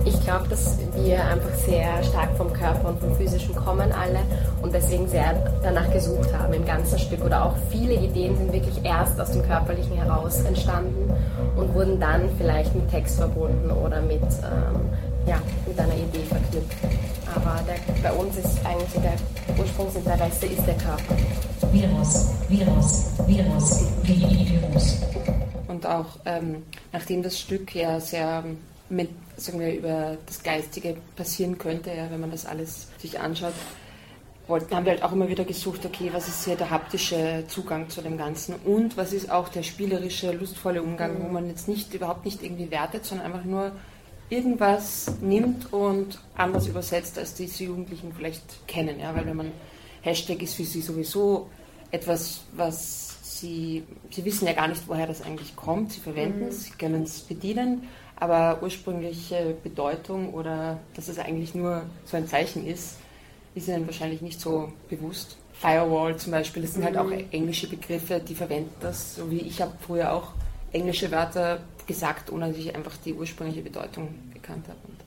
Ich 0.05 0.19
glaube, 0.23 0.47
dass 0.49 0.77
wir 0.95 1.23
einfach 1.23 1.53
sehr 1.65 2.03
stark 2.03 2.35
vom 2.37 2.51
Körper 2.53 2.89
und 2.89 2.99
vom 2.99 3.15
Physischen 3.15 3.55
kommen 3.55 3.91
alle 3.91 4.19
und 4.61 4.73
deswegen 4.73 5.07
sehr 5.07 5.35
danach 5.61 5.91
gesucht 5.91 6.29
haben 6.33 6.53
im 6.53 6.65
ganzen 6.65 6.97
Stück 6.97 7.23
oder 7.23 7.45
auch 7.45 7.55
viele 7.69 7.93
Ideen 7.93 8.35
sind 8.37 8.51
wirklich 8.51 8.83
erst 8.83 9.19
aus 9.19 9.31
dem 9.31 9.43
Körperlichen 9.43 9.95
heraus 9.97 10.39
entstanden 10.41 11.11
und 11.55 11.73
wurden 11.73 11.99
dann 11.99 12.29
vielleicht 12.37 12.73
mit 12.73 12.89
Text 12.89 13.17
verbunden 13.17 13.69
oder 13.69 14.01
mit, 14.01 14.21
ähm, 14.23 14.89
ja, 15.27 15.37
mit 15.67 15.79
einer 15.79 15.93
Idee 15.93 16.23
verknüpft. 16.27 16.77
Aber 17.35 17.59
der, 17.67 18.09
bei 18.09 18.15
uns 18.15 18.37
ist 18.37 18.65
eigentlich 18.65 19.01
der 19.01 19.13
Ursprungsinteresse 19.57 20.45
ist 20.47 20.65
der 20.65 20.75
Körper. 20.75 21.15
Virus, 21.71 22.25
Virus, 22.49 23.05
Virus, 23.27 23.85
Virus. 24.03 24.97
Und 25.67 25.85
auch 25.85 26.17
ähm, 26.25 26.63
nachdem 26.91 27.23
das 27.23 27.39
Stück 27.39 27.73
ja 27.73 27.99
sehr 27.99 28.43
mit, 28.89 29.09
sagen 29.37 29.59
wir, 29.61 29.73
über 29.73 30.17
das 30.25 30.43
Geistige 30.43 30.97
passieren 31.15 31.57
könnte, 31.57 31.91
ja, 31.91 32.11
wenn 32.11 32.19
man 32.19 32.31
das 32.31 32.45
alles 32.45 32.89
sich 32.97 33.19
anschaut, 33.19 33.53
wollten, 34.47 34.75
haben 34.75 34.85
wir 34.85 34.91
halt 34.91 35.03
auch 35.03 35.13
immer 35.13 35.29
wieder 35.29 35.45
gesucht, 35.45 35.85
okay, 35.85 36.09
was 36.11 36.27
ist 36.27 36.43
hier 36.43 36.57
der 36.57 36.69
haptische 36.69 37.45
Zugang 37.47 37.89
zu 37.89 38.01
dem 38.01 38.17
Ganzen 38.17 38.55
und 38.65 38.97
was 38.97 39.13
ist 39.13 39.31
auch 39.31 39.47
der 39.47 39.63
spielerische, 39.63 40.33
lustvolle 40.33 40.83
Umgang, 40.83 41.23
wo 41.23 41.29
man 41.29 41.47
jetzt 41.47 41.69
nicht 41.69 41.93
überhaupt 41.93 42.25
nicht 42.25 42.43
irgendwie 42.43 42.69
wertet, 42.69 43.05
sondern 43.05 43.27
einfach 43.27 43.45
nur 43.45 43.71
irgendwas 44.29 45.13
nimmt 45.21 45.71
und 45.71 46.19
anders 46.35 46.67
übersetzt, 46.67 47.17
als 47.17 47.33
diese 47.33 47.63
Jugendlichen 47.63 48.11
vielleicht 48.13 48.67
kennen. 48.67 48.99
Ja? 48.99 49.15
Weil 49.15 49.25
wenn 49.25 49.37
man 49.37 49.51
Hashtag 50.01 50.41
ist 50.41 50.55
für 50.55 50.63
sie 50.63 50.81
sowieso 50.81 51.49
etwas, 51.91 52.41
was 52.53 53.17
sie, 53.21 53.83
sie 54.09 54.25
wissen 54.25 54.47
ja 54.47 54.53
gar 54.53 54.67
nicht, 54.67 54.87
woher 54.87 55.07
das 55.07 55.21
eigentlich 55.21 55.55
kommt. 55.55 55.91
Sie 55.91 55.99
verwenden 55.99 56.47
es, 56.47 56.65
sie 56.65 56.71
können 56.71 57.03
es 57.03 57.21
bedienen, 57.21 57.87
aber 58.15 58.59
ursprüngliche 58.61 59.55
Bedeutung 59.63 60.33
oder 60.33 60.79
dass 60.95 61.07
es 61.07 61.19
eigentlich 61.19 61.55
nur 61.55 61.83
so 62.05 62.17
ein 62.17 62.27
Zeichen 62.27 62.65
ist, 62.65 62.97
ist 63.55 63.67
ihnen 63.67 63.85
wahrscheinlich 63.85 64.21
nicht 64.21 64.39
so 64.39 64.71
bewusst. 64.89 65.37
Firewall 65.53 66.15
zum 66.17 66.31
Beispiel, 66.31 66.63
das 66.63 66.73
sind 66.73 66.83
halt 66.83 66.97
auch 66.97 67.11
englische 67.31 67.67
Begriffe, 67.67 68.19
die 68.19 68.35
verwenden 68.35 68.73
das, 68.79 69.15
so 69.15 69.29
wie 69.29 69.39
ich 69.39 69.61
habe 69.61 69.73
früher 69.79 70.13
auch 70.13 70.29
englische 70.71 71.11
Wörter 71.11 71.59
gesagt, 71.85 72.31
ohne 72.31 72.47
dass 72.47 72.57
ich 72.57 72.73
einfach 72.73 72.95
die 72.97 73.13
ursprüngliche 73.13 73.61
Bedeutung 73.61 74.15
gekannt 74.33 74.67
habe. 74.67 74.79
Und 74.87 74.97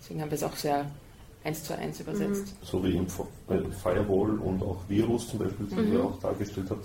deswegen 0.00 0.20
haben 0.20 0.30
wir 0.30 0.36
es 0.36 0.42
auch 0.42 0.56
sehr 0.56 0.86
eins 1.44 1.62
zu 1.62 1.76
eins 1.76 2.00
übersetzt. 2.00 2.54
So 2.62 2.82
wie 2.82 2.96
im 2.96 3.04
äh, 3.04 3.70
Firewall 3.82 4.38
und 4.38 4.62
auch 4.62 4.78
Virus 4.88 5.28
zum 5.28 5.40
Beispiel, 5.40 5.66
die 5.66 5.94
ihr 5.94 6.04
auch 6.04 6.18
dargestellt 6.20 6.68
habt, 6.70 6.84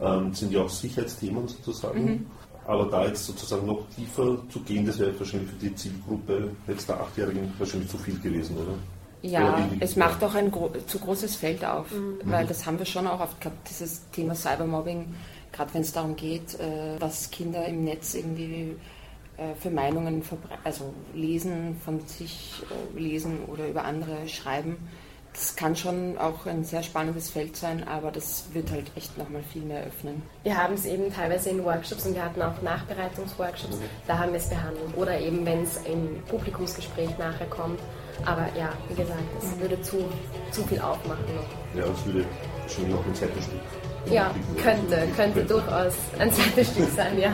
ähm, 0.00 0.34
sind 0.34 0.52
ja 0.52 0.62
auch 0.62 0.68
Sicherheitsthemen 0.68 1.46
sozusagen. 1.48 2.26
Aber 2.66 2.84
da 2.86 3.06
jetzt 3.06 3.26
sozusagen 3.26 3.66
noch 3.66 3.88
tiefer 3.96 4.38
zu 4.48 4.60
gehen, 4.60 4.86
das 4.86 4.98
wäre 4.98 5.18
wahrscheinlich 5.18 5.50
für 5.50 5.56
die 5.56 5.74
Zielgruppe 5.74 6.50
jetzt 6.68 6.88
der 6.88 7.00
Achtjährigen 7.00 7.52
wahrscheinlich 7.58 7.88
zu 7.88 7.98
viel 7.98 8.18
gewesen, 8.20 8.56
oder? 8.58 8.74
Ja, 9.22 9.68
es 9.80 9.96
macht 9.96 10.22
auch 10.24 10.34
ein 10.34 10.50
gro 10.50 10.70
zu 10.86 10.98
großes 10.98 11.36
Feld 11.36 11.64
auf, 11.64 11.86
weil 12.24 12.46
das 12.46 12.64
haben 12.64 12.78
wir 12.78 12.86
schon 12.86 13.06
auch 13.06 13.20
oft 13.20 13.40
gehabt, 13.40 13.68
dieses 13.68 14.08
Thema 14.12 14.34
Cybermobbing, 14.34 15.14
gerade 15.52 15.74
wenn 15.74 15.82
es 15.82 15.92
darum 15.92 16.16
geht, 16.16 16.58
äh, 16.58 16.96
was 16.98 17.30
Kinder 17.30 17.66
im 17.66 17.84
Netz 17.84 18.14
irgendwie 18.14 18.76
für 19.60 19.70
Meinungen 19.70 20.22
also 20.64 20.92
lesen, 21.14 21.80
von 21.84 22.00
sich 22.06 22.62
äh, 22.96 22.98
lesen 22.98 23.44
oder 23.46 23.68
über 23.68 23.84
andere 23.84 24.28
schreiben. 24.28 24.76
Das 25.32 25.54
kann 25.54 25.76
schon 25.76 26.18
auch 26.18 26.44
ein 26.46 26.64
sehr 26.64 26.82
spannendes 26.82 27.30
Feld 27.30 27.56
sein, 27.56 27.86
aber 27.86 28.10
das 28.10 28.46
wird 28.52 28.70
halt 28.72 28.90
echt 28.96 29.16
nochmal 29.16 29.42
viel 29.44 29.62
mehr 29.62 29.84
öffnen. 29.84 30.22
Wir 30.42 30.56
haben 30.56 30.74
es 30.74 30.84
eben 30.84 31.12
teilweise 31.12 31.50
in 31.50 31.64
Workshops 31.64 32.04
und 32.04 32.14
wir 32.14 32.24
hatten 32.24 32.42
auch 32.42 32.60
Nachbereitungsworkshops, 32.62 33.78
da 34.08 34.18
haben 34.18 34.32
wir 34.32 34.38
es 34.38 34.48
behandelt. 34.48 34.96
Oder 34.96 35.20
eben, 35.20 35.46
wenn 35.46 35.62
es 35.62 35.76
im 35.86 36.20
Publikumsgespräch 36.28 37.16
nachher 37.16 37.46
kommt. 37.46 37.78
Aber 38.26 38.46
ja, 38.58 38.72
wie 38.88 38.94
gesagt, 38.94 39.20
es 39.40 39.58
würde 39.60 39.80
zu, 39.82 39.98
zu 40.50 40.64
viel 40.64 40.80
aufmachen 40.80 41.24
noch. 41.36 41.80
Ja, 41.80 41.86
das 41.86 42.04
würde 42.04 42.26
wahrscheinlich 42.62 42.94
auch 42.94 43.06
ein 43.06 43.14
zweites 43.14 43.44
Stück. 43.44 44.12
Ja, 44.12 44.34
könnte, 44.60 45.08
könnte 45.16 45.44
durchaus 45.44 45.94
ein 46.18 46.32
zweites 46.32 46.72
Stück 46.72 46.88
sein, 46.94 47.18
ja. 47.18 47.32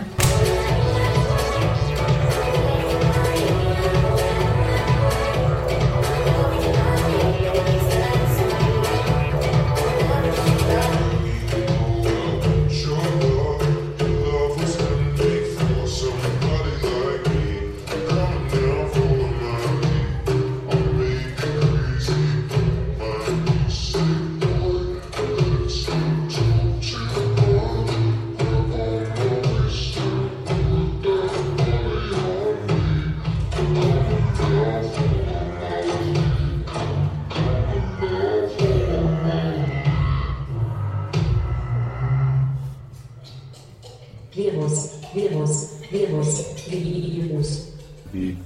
Virus, 44.37 44.91
Virus, 45.15 45.71
Virus, 45.91 46.45
Virus. 46.69 47.69
Wie 48.13 48.37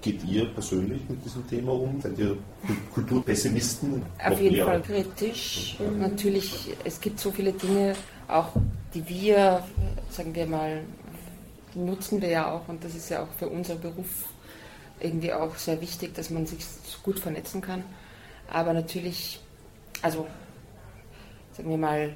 geht 0.00 0.24
ihr 0.24 0.46
persönlich 0.46 1.00
mit 1.08 1.24
diesem 1.24 1.44
Thema 1.48 1.72
um? 1.72 2.00
Seid 2.00 2.16
ihr 2.18 2.36
Kulturpessimisten? 2.94 4.02
Auf 4.24 4.40
jeden 4.40 4.56
mehr? 4.56 4.66
Fall 4.66 4.82
kritisch. 4.82 5.76
Natürlich, 5.98 6.70
es 6.84 7.00
gibt 7.00 7.18
so 7.18 7.32
viele 7.32 7.52
Dinge, 7.52 7.96
auch 8.28 8.50
die 8.94 9.08
wir, 9.08 9.64
sagen 10.10 10.32
wir 10.32 10.46
mal, 10.46 10.82
nutzen 11.74 12.22
wir 12.22 12.28
ja 12.28 12.52
auch 12.52 12.68
und 12.68 12.84
das 12.84 12.94
ist 12.94 13.08
ja 13.08 13.24
auch 13.24 13.32
für 13.36 13.48
unseren 13.48 13.80
Beruf 13.80 14.06
irgendwie 15.00 15.32
auch 15.32 15.56
sehr 15.56 15.80
wichtig, 15.80 16.14
dass 16.14 16.30
man 16.30 16.46
sich 16.46 16.64
so 16.64 16.98
gut 17.02 17.18
vernetzen 17.18 17.60
kann. 17.60 17.82
Aber 18.48 18.72
natürlich, 18.72 19.40
also 20.02 20.28
sagen 21.56 21.68
wir 21.70 21.78
mal, 21.78 22.14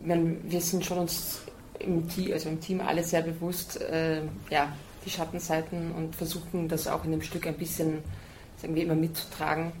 wir 0.00 0.60
sind 0.60 0.84
schon 0.84 0.98
uns 0.98 1.42
im 1.84 2.08
Team, 2.08 2.32
also 2.32 2.48
im 2.48 2.60
Team 2.60 2.80
alle 2.80 3.04
sehr 3.04 3.22
bewusst, 3.22 3.80
äh, 3.80 4.22
ja, 4.50 4.72
die 5.04 5.10
Schattenseiten 5.10 5.92
und 5.92 6.14
versuchen 6.14 6.68
das 6.68 6.86
auch 6.86 7.04
in 7.04 7.10
dem 7.10 7.22
Stück 7.22 7.46
ein 7.46 7.56
bisschen, 7.56 7.98
sagen 8.56 8.74
wir 8.74 8.84
immer, 8.84 8.94
mitzutragen. 8.94 9.72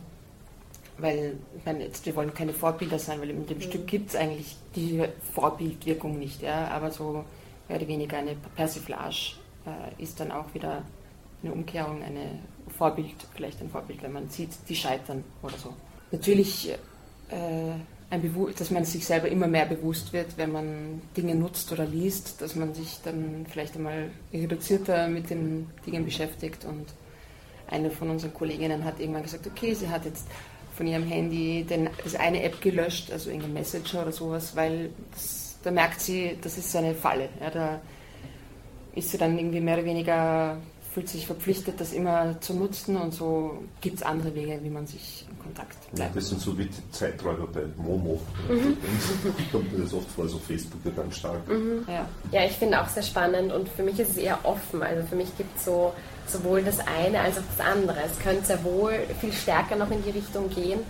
Weil, 0.98 1.36
ich 1.56 1.64
meine, 1.64 1.84
jetzt, 1.84 2.04
wir 2.04 2.14
wollen 2.16 2.34
keine 2.34 2.52
Vorbilder 2.52 2.98
sein, 2.98 3.20
weil 3.20 3.30
in 3.30 3.46
dem 3.46 3.60
Stück 3.60 3.86
gibt 3.86 4.10
es 4.10 4.16
eigentlich 4.16 4.56
die 4.76 5.02
Vorbildwirkung 5.32 6.18
nicht, 6.18 6.42
ja, 6.42 6.68
aber 6.68 6.90
so 6.90 7.24
mehr 7.68 7.78
oder 7.78 7.88
weniger 7.88 8.18
eine 8.18 8.36
Persiflage 8.56 9.34
äh, 9.66 10.02
ist 10.02 10.20
dann 10.20 10.30
auch 10.30 10.52
wieder 10.54 10.82
eine 11.42 11.52
Umkehrung, 11.52 12.02
eine 12.02 12.38
Vorbild, 12.76 13.14
vielleicht 13.34 13.60
ein 13.60 13.70
Vorbild, 13.70 14.02
wenn 14.02 14.12
man 14.12 14.28
sieht, 14.28 14.50
die 14.68 14.76
scheitern 14.76 15.24
oder 15.42 15.56
so. 15.56 15.74
Natürlich, 16.10 16.70
äh, 17.30 17.72
dass 18.58 18.70
man 18.70 18.84
sich 18.84 19.06
selber 19.06 19.28
immer 19.28 19.46
mehr 19.46 19.64
bewusst 19.64 20.12
wird, 20.12 20.36
wenn 20.36 20.52
man 20.52 21.00
Dinge 21.16 21.34
nutzt 21.34 21.72
oder 21.72 21.86
liest, 21.86 22.42
dass 22.42 22.54
man 22.56 22.74
sich 22.74 22.98
dann 23.02 23.46
vielleicht 23.48 23.74
einmal 23.74 24.10
reduzierter 24.32 25.08
mit 25.08 25.30
den 25.30 25.70
Dingen 25.86 26.04
beschäftigt. 26.04 26.66
Und 26.66 26.86
eine 27.68 27.90
von 27.90 28.10
unseren 28.10 28.34
Kolleginnen 28.34 28.84
hat 28.84 29.00
irgendwann 29.00 29.22
gesagt, 29.22 29.46
okay, 29.46 29.72
sie 29.72 29.88
hat 29.88 30.04
jetzt 30.04 30.26
von 30.76 30.86
ihrem 30.86 31.06
Handy 31.06 31.64
den, 31.64 31.88
das 32.04 32.14
eine 32.14 32.42
App 32.42 32.60
gelöscht, 32.60 33.10
also 33.10 33.30
irgendein 33.30 33.54
Messenger 33.54 34.02
oder 34.02 34.12
sowas, 34.12 34.54
weil 34.56 34.90
das, 35.12 35.56
da 35.62 35.70
merkt 35.70 36.00
sie, 36.00 36.36
das 36.42 36.58
ist 36.58 36.70
so 36.70 36.78
eine 36.78 36.94
Falle. 36.94 37.30
Ja, 37.40 37.50
da 37.50 37.80
ist 38.94 39.10
sie 39.10 39.16
dann 39.18 39.38
irgendwie 39.38 39.60
mehr 39.60 39.78
oder 39.78 39.86
weniger 39.86 40.58
fühlt 40.92 41.08
sich 41.08 41.26
verpflichtet, 41.26 41.80
das 41.80 41.92
immer 41.92 42.38
zu 42.40 42.54
nutzen 42.54 42.96
und 42.96 43.14
so 43.14 43.62
gibt 43.80 43.96
es 43.96 44.02
andere 44.02 44.34
Wege, 44.34 44.58
wie 44.62 44.68
man 44.68 44.86
sich 44.86 45.24
in 45.30 45.38
Kontakt 45.42 45.78
bleibt. 45.92 46.10
Ja, 46.10 46.14
das 46.14 46.28
sind 46.28 46.40
so 46.40 46.56
wie 46.58 46.66
die 46.66 46.90
Zeiträuber 46.90 47.46
bei 47.46 47.62
Momo. 47.76 48.20
Mhm. 48.48 48.76
kommt 49.50 49.72
mir 49.72 49.84
das 49.84 49.94
oft 49.94 50.10
vor, 50.10 50.28
so 50.28 50.38
Facebook 50.38 50.80
ja 50.84 50.90
ganz 50.90 51.16
stark. 51.16 51.48
Mhm. 51.48 51.86
Ja. 51.88 52.06
ja, 52.30 52.44
ich 52.44 52.52
finde 52.52 52.80
auch 52.80 52.88
sehr 52.88 53.02
spannend 53.02 53.52
und 53.52 53.68
für 53.70 53.82
mich 53.82 53.98
ist 53.98 54.10
es 54.10 54.16
eher 54.18 54.38
offen. 54.44 54.82
Also 54.82 55.06
für 55.06 55.16
mich 55.16 55.34
gibt 55.38 55.56
es 55.56 55.64
so 55.64 55.94
sowohl 56.26 56.62
das 56.62 56.78
eine 56.80 57.20
als 57.20 57.38
auch 57.38 57.42
das 57.56 57.66
andere. 57.66 57.96
Es 58.04 58.18
könnte 58.18 58.44
sehr 58.44 58.62
wohl 58.62 58.92
viel 59.20 59.32
stärker 59.32 59.76
noch 59.76 59.90
in 59.90 60.02
die 60.04 60.10
Richtung 60.10 60.50
gehen, 60.50 60.80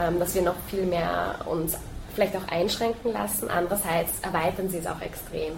ähm, 0.00 0.20
dass 0.20 0.34
wir 0.34 0.42
noch 0.42 0.56
viel 0.68 0.86
mehr 0.86 1.40
uns 1.46 1.76
vielleicht 2.14 2.36
auch 2.36 2.46
einschränken 2.48 3.12
lassen. 3.12 3.48
Andererseits 3.48 4.12
erweitern 4.22 4.68
sie 4.68 4.78
es 4.78 4.86
auch 4.86 5.00
extrem. 5.00 5.54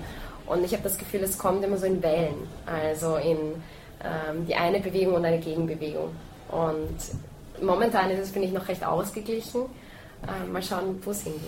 Und 0.46 0.64
ich 0.64 0.72
habe 0.72 0.82
das 0.82 0.98
Gefühl, 0.98 1.22
es 1.22 1.38
kommt 1.38 1.62
immer 1.64 1.76
so 1.76 1.86
in 1.86 2.02
Wellen, 2.02 2.48
also 2.66 3.16
in 3.16 3.62
ähm, 4.04 4.46
die 4.46 4.54
eine 4.54 4.80
Bewegung 4.80 5.14
und 5.14 5.24
eine 5.24 5.38
Gegenbewegung. 5.38 6.10
Und 6.50 7.64
momentan 7.64 8.10
ist 8.10 8.20
es, 8.20 8.30
finde 8.30 8.48
ich, 8.48 8.54
noch 8.54 8.68
recht 8.68 8.84
ausgeglichen. 8.84 9.62
Ähm, 10.22 10.52
mal 10.52 10.62
schauen, 10.62 11.00
wo 11.04 11.10
es 11.10 11.22
hingeht. 11.22 11.42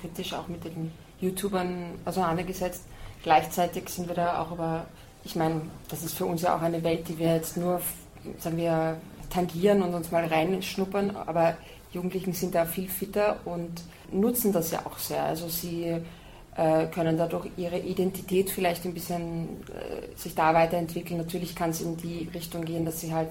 Kritisch 0.00 0.34
auch 0.34 0.48
mit 0.48 0.64
den 0.64 0.92
YouTubern 1.20 1.92
auseinandergesetzt. 2.04 2.84
Gleichzeitig 3.22 3.88
sind 3.88 4.08
wir 4.08 4.14
da 4.14 4.40
auch 4.40 4.52
über, 4.52 4.86
ich 5.24 5.36
meine, 5.36 5.62
das 5.88 6.04
ist 6.04 6.16
für 6.16 6.26
uns 6.26 6.42
ja 6.42 6.56
auch 6.56 6.62
eine 6.62 6.82
Welt, 6.84 7.08
die 7.08 7.18
wir 7.18 7.34
jetzt 7.34 7.56
nur, 7.56 7.80
sagen 8.38 8.56
wir, 8.56 8.98
tangieren 9.30 9.82
und 9.82 9.94
uns 9.94 10.10
mal 10.10 10.24
reinschnuppern, 10.24 11.14
aber 11.16 11.56
Jugendlichen 11.92 12.32
sind 12.32 12.54
da 12.54 12.64
viel 12.64 12.88
fitter 12.88 13.40
und 13.44 13.82
nutzen 14.12 14.52
das 14.52 14.70
ja 14.70 14.84
auch 14.86 14.98
sehr. 14.98 15.22
Also 15.24 15.48
sie 15.48 15.96
äh, 16.56 16.86
können 16.86 17.16
dadurch 17.16 17.48
ihre 17.56 17.78
Identität 17.78 18.50
vielleicht 18.50 18.84
ein 18.84 18.94
bisschen 18.94 19.62
äh, 19.68 20.16
sich 20.16 20.34
da 20.34 20.54
weiterentwickeln. 20.54 21.18
Natürlich 21.18 21.54
kann 21.54 21.70
es 21.70 21.80
in 21.80 21.96
die 21.96 22.28
Richtung 22.32 22.64
gehen, 22.64 22.84
dass 22.84 23.00
sie 23.00 23.12
halt 23.12 23.30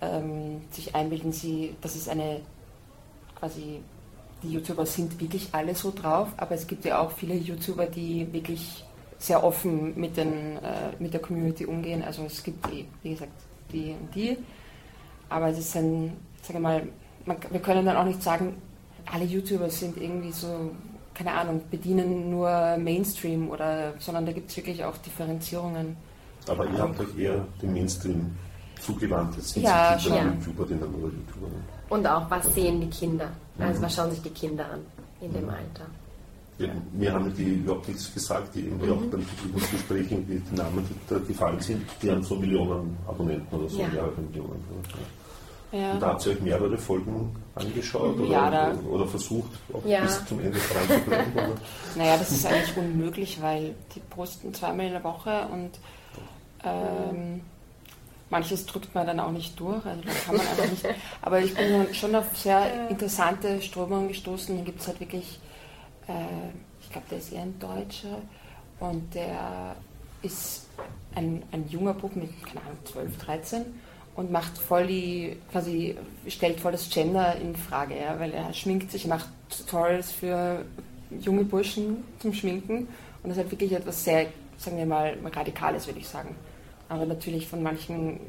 ähm, 0.00 0.62
sich 0.70 0.94
einbilden, 0.94 1.32
sie, 1.32 1.74
das 1.80 1.96
ist 1.96 2.08
eine 2.08 2.40
quasi 3.38 3.80
die 4.44 4.52
YouTuber 4.52 4.86
sind 4.86 5.20
wirklich 5.20 5.48
alle 5.52 5.74
so 5.74 5.92
drauf, 5.94 6.28
aber 6.36 6.54
es 6.54 6.66
gibt 6.66 6.84
ja 6.84 7.00
auch 7.00 7.10
viele 7.10 7.34
YouTuber, 7.34 7.86
die 7.86 8.32
wirklich 8.32 8.84
sehr 9.18 9.42
offen 9.42 9.98
mit, 9.98 10.16
den, 10.16 10.56
äh, 10.58 10.92
mit 10.98 11.14
der 11.14 11.20
Community 11.20 11.64
umgehen. 11.64 12.02
Also 12.02 12.24
es 12.24 12.42
gibt, 12.42 12.70
die, 12.70 12.86
wie 13.02 13.10
gesagt, 13.10 13.32
die 13.72 13.94
und 13.98 14.14
die, 14.14 14.36
aber 15.30 15.48
es 15.48 15.58
ist 15.58 15.76
ein, 15.76 16.12
sage 16.42 16.60
mal, 16.60 16.86
man, 17.24 17.38
wir 17.50 17.60
können 17.60 17.86
dann 17.86 17.96
auch 17.96 18.04
nicht 18.04 18.22
sagen, 18.22 18.54
alle 19.10 19.24
YouTuber 19.24 19.70
sind 19.70 19.96
irgendwie 19.96 20.32
so, 20.32 20.70
keine 21.14 21.32
Ahnung, 21.32 21.62
bedienen 21.70 22.30
nur 22.30 22.76
Mainstream 22.76 23.50
oder, 23.50 23.94
sondern 23.98 24.26
da 24.26 24.32
gibt 24.32 24.50
es 24.50 24.56
wirklich 24.56 24.84
auch 24.84 24.96
Differenzierungen. 24.98 25.96
Aber 26.46 26.66
ihr 26.66 26.78
habt 26.78 27.00
euch 27.00 27.18
eher 27.18 27.46
dem 27.62 27.72
Mainstream 27.72 28.36
zugewandt, 28.80 29.36
jetzt 29.36 29.54
sind 29.54 29.62
ja, 29.62 29.98
Sie 29.98 30.10
YouTuber, 30.10 30.66
die 30.66 30.74
nur 30.74 31.10
YouTuber. 31.10 31.48
Und 31.88 32.06
auch, 32.06 32.30
was 32.30 32.52
sehen 32.54 32.80
die 32.80 32.88
Kinder? 32.88 33.28
Also 33.58 33.82
was 33.82 33.94
schauen 33.94 34.10
sich 34.10 34.22
die 34.22 34.30
Kinder 34.30 34.64
an 34.64 34.80
in 35.20 35.32
dem 35.32 35.48
Alter? 35.48 35.86
Ja, 36.58 36.68
mir 36.92 37.12
haben 37.12 37.34
die 37.34 37.54
überhaupt 37.54 37.88
nichts 37.88 38.12
gesagt, 38.14 38.54
die 38.54 38.60
irgendwie 38.60 38.86
mhm. 38.86 38.92
auch 38.92 39.02
beim 39.10 39.24
Publikumsgespräch 39.24 40.12
irgendwie 40.12 40.40
die 40.50 40.54
Namen, 40.54 40.86
die 40.88 40.94
da 41.12 41.18
gefallen 41.18 41.60
sind, 41.60 41.84
die 42.00 42.10
haben 42.10 42.22
so 42.22 42.36
Millionen 42.36 42.96
Abonnenten 43.08 43.58
oder 43.58 43.68
so, 43.68 43.80
ja. 43.80 43.88
mehrere 43.88 44.20
Millionen. 44.20 44.64
Ja. 45.72 45.92
Und 45.92 46.00
da 46.00 46.06
habt 46.10 46.24
ihr 46.26 46.32
euch 46.32 46.40
mehrere 46.40 46.78
Folgen 46.78 47.34
angeschaut 47.56 48.20
oder, 48.20 48.28
ja, 48.28 48.72
oder, 48.88 49.06
versucht, 49.06 49.50
auch 49.72 49.84
ja. 49.84 50.02
bis 50.02 50.24
zum 50.26 50.38
Ende 50.38 50.58
dran 50.58 51.00
zu 51.00 51.04
bleiben? 51.10 51.32
Naja, 51.96 52.16
das 52.16 52.30
ist 52.30 52.46
eigentlich 52.46 52.76
unmöglich, 52.76 53.42
weil 53.42 53.74
die 53.92 54.00
posten 54.00 54.54
zweimal 54.54 54.86
in 54.86 54.92
der 54.92 55.02
Woche 55.02 55.48
und 55.52 55.70
ähm, 56.62 57.40
Manches 58.30 58.66
drückt 58.66 58.94
man 58.94 59.06
dann 59.06 59.20
auch 59.20 59.30
nicht 59.30 59.58
durch, 59.60 59.84
also 59.84 60.02
da 60.02 60.12
kann 60.12 60.36
man 60.36 60.46
einfach 60.46 60.70
nicht. 60.70 60.86
Aber 61.22 61.40
ich 61.40 61.54
bin 61.54 61.94
schon 61.94 62.14
auf 62.14 62.36
sehr 62.36 62.88
interessante 62.88 63.60
Strömungen 63.60 64.08
gestoßen. 64.08 64.56
Da 64.56 64.64
gibt 64.64 64.80
es 64.80 64.88
halt 64.88 65.00
wirklich, 65.00 65.38
äh, 66.08 66.48
ich 66.80 66.90
glaube, 66.90 67.06
der 67.10 67.18
ist 67.18 67.32
eher 67.32 67.42
ein 67.42 67.58
Deutscher 67.58 68.18
und 68.80 69.14
der 69.14 69.76
ist 70.22 70.66
ein, 71.14 71.42
ein 71.52 71.68
junger 71.68 71.94
Bub 71.94 72.16
mit, 72.16 72.30
keine 72.46 72.62
Ahnung, 72.62 72.78
12, 72.84 73.18
13 73.18 73.64
und 74.16 74.30
macht 74.30 74.56
voll 74.56 74.86
die, 74.86 75.36
quasi 75.50 75.96
stellt 76.28 76.60
voll 76.60 76.72
das 76.72 76.88
Gender 76.88 77.36
in 77.36 77.54
Frage, 77.56 77.98
ja, 77.98 78.18
weil 78.18 78.32
er 78.32 78.52
schminkt 78.52 78.90
sich, 78.90 79.06
macht 79.06 79.28
Tutorials 79.50 80.12
für 80.12 80.64
junge 81.20 81.44
Burschen 81.44 82.04
zum 82.20 82.32
Schminken 82.32 82.88
und 83.22 83.30
das 83.30 83.32
ist 83.32 83.38
halt 83.38 83.50
wirklich 83.50 83.72
etwas 83.72 84.04
sehr, 84.04 84.26
sagen 84.58 84.78
wir 84.78 84.86
mal, 84.86 85.16
Radikales, 85.24 85.86
würde 85.86 86.00
ich 86.00 86.08
sagen. 86.08 86.34
Aber 86.94 87.06
natürlich 87.06 87.48
von 87.48 87.60
manchen, 87.60 88.20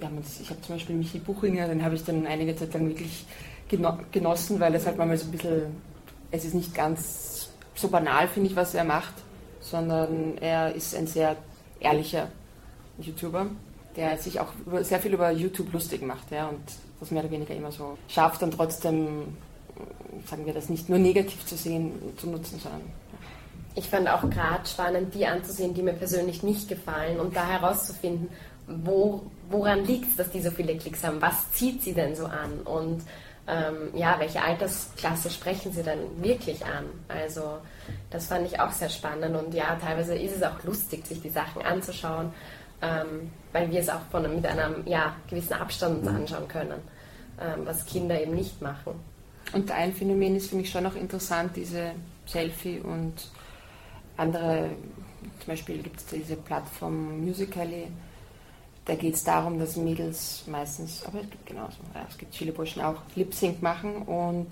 ja, 0.00 0.10
ich 0.40 0.48
habe 0.48 0.60
zum 0.62 0.76
Beispiel 0.76 0.96
Michi 0.96 1.18
Buchinger, 1.18 1.68
den 1.68 1.84
habe 1.84 1.94
ich 1.94 2.02
dann 2.02 2.26
einige 2.26 2.56
Zeit 2.56 2.72
lang 2.72 2.88
wirklich 2.88 3.26
genossen, 3.68 4.58
weil 4.58 4.74
es 4.74 4.86
halt 4.86 4.96
manchmal 4.96 5.18
so 5.18 5.26
ein 5.26 5.32
bisschen, 5.32 5.62
es 6.30 6.46
ist 6.46 6.54
nicht 6.54 6.74
ganz 6.74 7.50
so 7.74 7.88
banal, 7.88 8.26
finde 8.26 8.48
ich, 8.48 8.56
was 8.56 8.74
er 8.74 8.84
macht, 8.84 9.12
sondern 9.60 10.38
er 10.38 10.74
ist 10.74 10.94
ein 10.94 11.06
sehr 11.06 11.36
ehrlicher 11.78 12.28
YouTuber, 12.98 13.46
der 13.96 14.16
sich 14.16 14.40
auch 14.40 14.52
sehr 14.80 14.98
viel 14.98 15.12
über 15.12 15.30
YouTube 15.30 15.70
lustig 15.70 16.00
macht, 16.00 16.30
ja, 16.30 16.48
und 16.48 16.60
das 17.00 17.10
mehr 17.10 17.22
oder 17.22 17.30
weniger 17.30 17.54
immer 17.54 17.70
so 17.70 17.98
schafft, 18.08 18.40
dann 18.40 18.50
trotzdem, 18.50 19.36
sagen 20.24 20.46
wir 20.46 20.54
das, 20.54 20.70
nicht 20.70 20.88
nur 20.88 20.98
negativ 20.98 21.44
zu 21.44 21.54
sehen, 21.54 21.92
zu 22.16 22.28
nutzen, 22.28 22.58
sondern 22.58 22.80
ich 23.74 23.88
fand 23.88 24.08
auch 24.08 24.28
gerade 24.28 24.66
spannend, 24.66 25.14
die 25.14 25.26
anzusehen, 25.26 25.74
die 25.74 25.82
mir 25.82 25.92
persönlich 25.92 26.42
nicht 26.42 26.68
gefallen 26.68 27.20
und 27.20 27.36
da 27.36 27.46
herauszufinden, 27.46 28.28
wo, 28.66 29.22
woran 29.48 29.84
liegt 29.84 30.10
es, 30.10 30.16
dass 30.16 30.30
die 30.30 30.42
so 30.42 30.50
viele 30.50 30.76
Klicks 30.76 31.04
haben? 31.04 31.20
Was 31.20 31.50
zieht 31.52 31.82
sie 31.82 31.92
denn 31.92 32.14
so 32.14 32.26
an? 32.26 32.60
Und 32.64 33.02
ähm, 33.46 33.90
ja, 33.94 34.16
welche 34.18 34.42
Altersklasse 34.42 35.30
sprechen 35.30 35.72
sie 35.72 35.82
dann 35.82 35.98
wirklich 36.22 36.64
an? 36.64 36.84
Also 37.08 37.58
das 38.10 38.26
fand 38.26 38.46
ich 38.46 38.60
auch 38.60 38.72
sehr 38.72 38.88
spannend 38.88 39.36
und 39.36 39.54
ja, 39.54 39.76
teilweise 39.80 40.14
ist 40.14 40.36
es 40.36 40.42
auch 40.42 40.62
lustig, 40.64 41.06
sich 41.06 41.20
die 41.20 41.30
Sachen 41.30 41.62
anzuschauen, 41.62 42.32
ähm, 42.82 43.30
weil 43.52 43.70
wir 43.70 43.80
es 43.80 43.88
auch 43.88 44.02
von, 44.10 44.22
mit 44.34 44.46
einem 44.46 44.86
ja, 44.86 45.16
gewissen 45.28 45.54
Abstand 45.54 46.00
uns 46.00 46.08
anschauen 46.08 46.48
können, 46.48 46.80
ähm, 47.40 47.62
was 47.64 47.86
Kinder 47.86 48.20
eben 48.20 48.34
nicht 48.34 48.60
machen. 48.62 48.94
Und 49.52 49.70
ein 49.72 49.92
Phänomen 49.92 50.36
ist 50.36 50.50
für 50.50 50.56
mich 50.56 50.70
schon 50.70 50.86
auch 50.86 50.94
interessant, 50.94 51.56
diese 51.56 51.92
Selfie- 52.26 52.80
und 52.80 53.14
andere, 54.20 54.70
zum 55.38 55.46
Beispiel 55.46 55.78
gibt 55.82 55.98
es 56.00 56.06
diese 56.06 56.36
Plattform 56.36 57.24
Musical.ly, 57.24 57.88
da 58.84 58.94
geht 58.94 59.14
es 59.14 59.24
darum, 59.24 59.58
dass 59.58 59.76
Mädels 59.76 60.44
meistens, 60.46 61.04
aber 61.04 61.20
es 61.20 61.30
gibt 61.30 61.46
genauso, 61.46 61.76
es 62.08 62.18
gibt 62.18 62.34
viele 62.34 62.52
Burschen 62.52 62.82
auch, 62.82 62.96
Lip-Sync 63.14 63.62
machen 63.62 64.02
und 64.02 64.48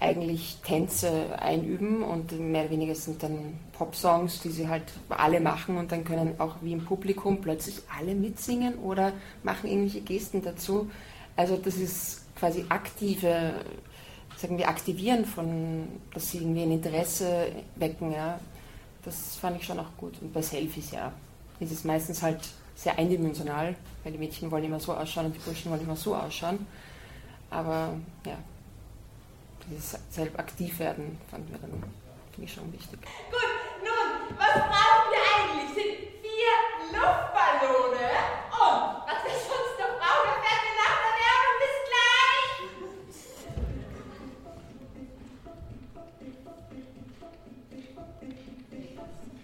eigentlich 0.00 0.58
Tänze 0.64 1.38
einüben 1.38 2.02
und 2.02 2.32
mehr 2.38 2.62
oder 2.62 2.70
weniger 2.70 2.94
sind 2.94 3.22
dann 3.22 3.58
Pop-Songs, 3.72 4.40
die 4.40 4.48
sie 4.48 4.66
halt 4.66 4.84
alle 5.10 5.40
machen 5.40 5.76
und 5.76 5.92
dann 5.92 6.04
können 6.04 6.40
auch 6.40 6.56
wie 6.62 6.72
im 6.72 6.84
Publikum 6.84 7.40
plötzlich 7.40 7.82
alle 7.98 8.14
mitsingen 8.14 8.78
oder 8.78 9.12
machen 9.42 9.68
irgendwelche 9.68 10.00
Gesten 10.00 10.42
dazu. 10.42 10.90
Also 11.36 11.56
das 11.56 11.76
ist 11.76 12.34
quasi 12.34 12.64
aktive, 12.70 13.52
sagen 14.36 14.56
wir, 14.56 14.68
Aktivieren 14.68 15.26
von, 15.26 15.86
dass 16.14 16.30
sie 16.30 16.38
irgendwie 16.38 16.62
ein 16.62 16.72
Interesse 16.72 17.48
wecken, 17.76 18.12
ja, 18.12 18.40
das 19.04 19.36
fand 19.36 19.56
ich 19.58 19.66
schon 19.66 19.78
auch 19.78 19.96
gut. 19.96 20.14
Und 20.20 20.32
bei 20.32 20.42
Selfies, 20.42 20.90
ja, 20.90 21.12
ist 21.58 21.72
es 21.72 21.84
meistens 21.84 22.22
halt 22.22 22.40
sehr 22.74 22.98
eindimensional, 22.98 23.74
weil 24.02 24.12
die 24.12 24.18
Mädchen 24.18 24.50
wollen 24.50 24.64
immer 24.64 24.80
so 24.80 24.94
ausschauen 24.94 25.26
und 25.26 25.34
die 25.34 25.38
Burschen 25.38 25.70
wollen 25.70 25.82
immer 25.82 25.96
so 25.96 26.14
ausschauen. 26.14 26.66
Aber 27.50 27.94
ja, 28.24 28.36
dieses 29.68 29.98
selbst 30.10 30.38
aktiv 30.38 30.78
werden 30.78 31.18
fanden 31.30 31.52
wir 31.52 31.58
dann 31.58 31.70
finde 32.32 32.46
ich 32.46 32.54
schon 32.54 32.72
wichtig. 32.72 32.98
Gut, 33.30 33.52
nun, 33.84 34.38
was 34.38 34.54
brauchen 34.54 35.06
wir 35.12 35.22
eigentlich? 35.28 35.68
Sind 35.74 35.92
vier 36.22 36.54
Luftballone 36.94 38.08
und 38.48 38.80
was 39.04 39.20
wir 39.26 39.36
sonst 39.36 39.76
noch 39.76 39.94
brauchen, 40.00 40.30
erfährt 40.30 40.64
ihr 40.64 40.76
nach 40.80 40.98
der 41.04 41.14
Werbung. 41.20 41.54
Bis 41.60 41.76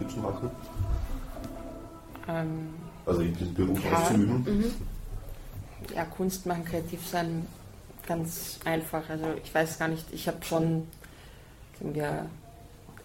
Theaterstücke 0.00 0.08
zu 0.08 0.18
machen? 0.20 0.50
Ähm, 2.28 2.68
Also 3.06 3.22
eben 3.22 3.36
diesen 3.36 3.54
Beruf 3.54 3.84
Ja. 3.84 3.98
auszuüben? 3.98 4.44
mhm. 4.44 4.74
ja, 5.94 6.04
Kunst 6.04 6.46
machen, 6.46 6.64
kreativ 6.64 7.06
sein, 7.06 7.46
ganz 8.06 8.58
einfach. 8.64 9.08
Also 9.08 9.24
ich 9.42 9.54
weiß 9.54 9.78
gar 9.78 9.88
nicht, 9.88 10.04
ich 10.12 10.26
habe 10.28 10.38
schon 10.44 10.86
sagen 11.78 11.94
wir, 11.94 12.26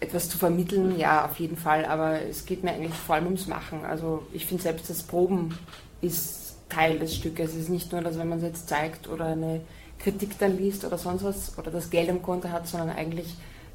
etwas 0.00 0.28
zu 0.28 0.36
vermitteln, 0.36 0.98
ja, 0.98 1.24
auf 1.24 1.38
jeden 1.40 1.56
Fall, 1.56 1.86
aber 1.86 2.20
es 2.20 2.44
geht 2.44 2.62
mir 2.62 2.72
eigentlich 2.72 2.92
vor 2.94 3.14
allem 3.14 3.24
ums 3.24 3.46
Machen. 3.46 3.84
Also 3.86 4.26
ich 4.32 4.44
finde 4.44 4.62
selbst 4.62 4.90
das 4.90 5.02
Proben 5.02 5.58
ist 6.02 6.56
Teil 6.68 6.98
des 6.98 7.14
Stückes. 7.16 7.50
Es 7.50 7.56
ist 7.56 7.68
nicht 7.70 7.92
nur, 7.92 8.02
dass 8.02 8.18
wenn 8.18 8.28
man 8.28 8.38
es 8.38 8.44
jetzt 8.44 8.68
zeigt 8.68 9.08
oder 9.08 9.26
eine 9.26 9.62
Kritik 9.98 10.38
dann 10.38 10.58
liest 10.58 10.84
oder 10.84 10.98
sonst 10.98 11.24
was 11.24 11.56
oder 11.58 11.70
das 11.70 11.88
Geld 11.88 12.10
im 12.10 12.20
Konto 12.20 12.50
hat, 12.50 12.66
sondern 12.68 12.90
eigentlich 12.90 13.34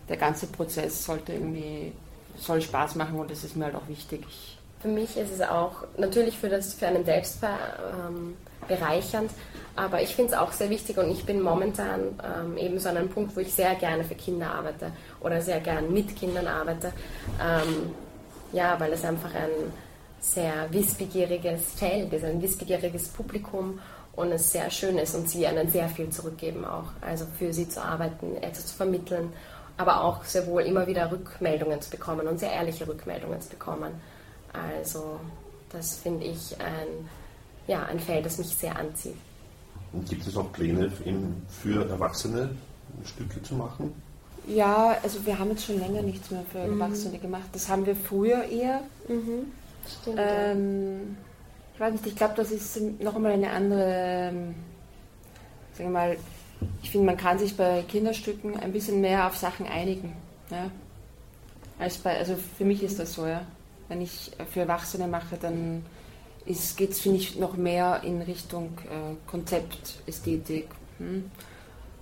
der 0.10 0.18
ganze 0.18 0.46
Prozess 0.46 1.04
sollte 1.06 1.34
irgendwie, 1.34 1.92
soll 2.42 2.62
Spaß 2.62 2.96
machen 2.96 3.20
und 3.20 3.32
das 3.32 3.44
ist 3.44 3.56
mir 3.56 3.66
halt 3.66 3.76
auch 3.76 3.88
wichtig. 3.88 4.26
Ich, 4.28 4.58
Für 4.82 4.88
mich 4.88 5.18
ist 5.18 5.32
es 5.32 5.42
auch 5.42 5.84
natürlich 5.98 6.38
für, 6.38 6.50
das, 6.50 6.74
für 6.74 6.88
einen 6.88 7.06
selbst 7.06 7.40
ähm, 7.44 8.36
bereichernd, 8.68 9.32
aber 9.76 10.02
ich 10.02 10.16
finde 10.16 10.34
es 10.34 10.38
auch 10.38 10.52
sehr 10.52 10.70
wichtig 10.70 10.98
und 10.98 11.12
ich 11.12 11.26
bin 11.26 11.42
momentan 11.42 12.02
ähm, 12.24 12.58
eben 12.58 12.80
so 12.80 12.90
an 12.90 12.98
einem 12.98 13.10
Punkt, 13.10 13.36
wo 13.36 13.40
ich 13.40 13.54
sehr 13.54 13.76
gerne 13.76 14.04
für 14.04 14.16
Kinder 14.16 14.54
arbeite 14.54 14.92
oder 15.22 15.42
sehr 15.42 15.60
gern 15.60 15.92
mit 15.94 16.16
Kindern 16.16 16.48
arbeite. 16.48 16.94
Ähm, 17.42 17.92
ja, 18.54 18.80
weil 18.80 18.92
es 18.92 19.04
einfach 19.04 19.34
ein 19.34 19.72
sehr 20.20 20.68
wissbegieriges 20.72 21.74
Feld 21.74 22.14
ist, 22.14 22.24
ein 22.24 22.42
wissbegieriges 22.42 23.08
Publikum 23.10 23.80
und 24.14 24.32
es 24.32 24.52
sehr 24.52 24.70
schön 24.70 24.98
ist 24.98 25.16
und 25.16 25.30
sie 25.30 25.48
einen 25.48 25.70
sehr 25.70 25.90
viel 25.90 26.10
zurückgeben 26.10 26.66
auch. 26.66 26.90
Also 27.02 27.26
für 27.38 27.54
sie 27.54 27.68
zu 27.68 27.82
arbeiten, 27.82 28.36
etwas 28.38 28.68
zu 28.68 28.76
vermitteln, 28.76 29.34
aber 29.78 30.04
auch 30.04 30.24
sehr 30.24 30.46
wohl 30.48 30.64
immer 30.64 30.86
wieder 30.88 31.12
Rückmeldungen 31.12 31.82
zu 31.82 31.90
bekommen 31.90 32.28
und 32.28 32.40
sehr 32.40 32.52
ehrliche 32.52 32.88
Rückmeldungen 32.88 33.42
zu 33.42 33.50
bekommen. 33.50 33.92
Also 34.54 35.20
das 35.72 35.98
finde 35.98 36.26
ich 36.26 36.56
ein, 36.60 37.10
ja, 37.68 37.84
ein 37.86 38.00
Feld, 38.00 38.26
das 38.26 38.38
mich 38.38 38.56
sehr 38.56 38.76
anzieht. 38.78 39.16
Und 39.94 40.08
gibt 40.10 40.26
es 40.28 40.38
auch 40.38 40.52
Pläne 40.52 40.92
für 41.50 41.90
Erwachsene 41.90 42.50
Stücke 43.06 43.42
zu 43.42 43.56
machen? 43.56 43.94
ja, 44.48 44.98
also 45.04 45.24
wir 45.26 45.38
haben 45.38 45.52
jetzt 45.52 45.66
schon 45.66 45.80
länger 45.80 46.02
nichts 46.02 46.32
mehr 46.32 46.44
für 46.52 46.66
Mhm. 46.68 46.82
Erwachsene 46.82 47.20
gemacht. 47.20 47.48
Das 47.54 47.70
haben 47.70 47.86
wir 47.86 47.96
früher 47.96 48.44
eher. 48.44 48.82
Stimmt. 50.02 50.18
Ähm, 50.18 51.18
ich 51.74 51.80
weiß 51.80 51.94
nicht, 51.94 52.08
ich 52.08 52.16
glaube, 52.16 52.34
das 52.36 52.52
ist 52.52 52.80
noch 53.00 53.16
einmal 53.16 53.34
eine 53.34 53.52
andere, 53.52 53.86
ähm, 53.88 54.56
sagen 55.74 55.90
wir 55.90 55.90
mal, 55.90 56.18
ich 56.84 56.92
finde, 56.92 57.08
man 57.08 57.18
kann 57.18 57.40
sich 57.40 57.56
bei 57.56 57.84
Kinderstücken 57.84 58.60
ein 58.60 58.72
bisschen 58.72 59.02
mehr 59.02 59.28
auf 59.28 59.38
Sachen 59.38 59.68
einigen. 59.68 60.14
Ja? 60.50 60.70
Als 61.80 61.98
bei, 61.98 62.18
also 62.18 62.36
für 62.58 62.66
mich 62.66 62.84
ist 62.84 63.00
das 63.00 63.14
so, 63.14 63.26
ja. 63.26 63.46
Wenn 63.88 64.02
ich 64.02 64.32
für 64.52 64.62
Erwachsene 64.62 65.08
mache, 65.08 65.38
dann 65.38 65.84
geht 66.46 66.92
es, 66.92 67.00
finde 67.00 67.18
ich, 67.18 67.38
noch 67.38 67.58
mehr 67.58 68.02
in 68.04 68.22
Richtung 68.22 68.78
äh, 68.86 69.16
Konzept, 69.30 69.96
Ästhetik, 70.08 70.68
hm? 70.98 71.30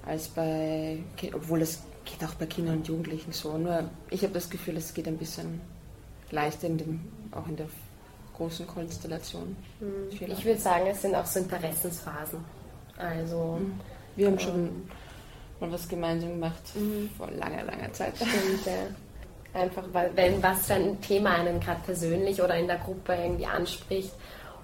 als 0.06 0.28
bei, 0.28 1.00
obwohl 1.34 1.60
das 1.60 1.82
geht 2.06 2.28
auch 2.28 2.34
bei 2.36 2.46
Kindern 2.46 2.78
und 2.78 2.88
Jugendlichen 2.88 3.32
so. 3.32 3.58
Nur 3.58 3.90
ich 4.10 4.24
habe 4.24 4.34
das 4.34 4.50
Gefühl, 4.50 4.78
es 4.78 4.94
geht 4.94 5.08
ein 5.08 5.18
bisschen 5.18 5.62
leichter 6.32 6.68
in 6.68 6.78
dem, 6.78 7.00
auch 7.32 7.48
in 7.48 7.56
der 7.56 7.68
großen 8.38 8.66
Konstellation. 8.68 9.56
Vielleicht. 10.10 10.40
ich 10.40 10.46
würde 10.46 10.60
sagen, 10.60 10.88
es 10.88 11.02
sind 11.02 11.16
auch 11.16 11.26
so 11.26 11.40
Interessensphasen. 11.40 12.40
Also 12.98 13.60
Wir 14.20 14.28
haben 14.28 14.38
schon 14.38 14.70
mal 15.62 15.72
was 15.72 15.88
gemeinsam 15.88 16.32
gemacht 16.32 16.62
vor 17.18 17.32
langer, 17.32 17.64
langer 17.64 17.94
Zeit. 17.94 18.18
stimmt, 18.18 18.66
ja. 18.66 18.74
einfach, 19.62 19.84
weil, 19.94 20.12
wenn 20.14 20.44
was 20.44 20.68
für 20.68 20.74
ein 20.74 21.00
Thema 21.00 21.36
einen 21.36 21.62
gerade 21.62 21.80
persönlich 21.86 22.42
oder 22.42 22.56
in 22.56 22.68
der 22.68 22.80
Gruppe 22.80 23.16
irgendwie 23.16 23.46
anspricht. 23.46 24.12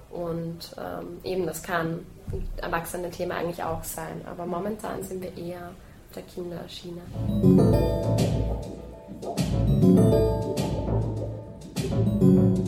Und 0.10 0.76
ähm, 0.78 1.20
eben, 1.24 1.46
das 1.46 1.64
kann 1.64 2.06
ein 2.34 2.48
Erwachsene-Thema 2.58 3.36
eigentlich 3.36 3.64
auch 3.64 3.86
sein. 3.86 4.22
Aber 4.26 4.46
momentan 4.46 5.02
sind 5.04 5.24
wir 5.24 5.38
eher 5.38 5.70
auf 5.70 6.16
der 6.16 6.24
Kinderschiene. 6.24 7.02
Ein 11.90 12.65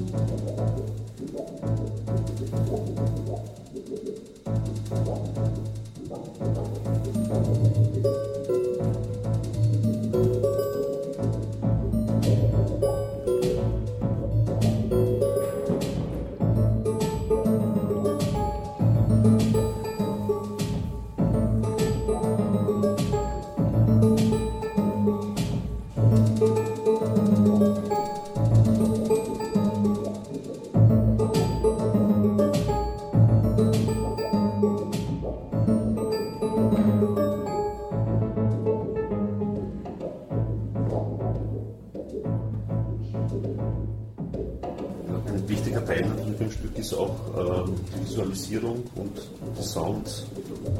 ist 46.87 46.93
auch 46.97 47.65
ähm, 47.65 47.75
die 47.93 48.05
Visualisierung 48.05 48.83
und 48.95 49.17
der 49.55 49.63
Sound. 49.63 50.25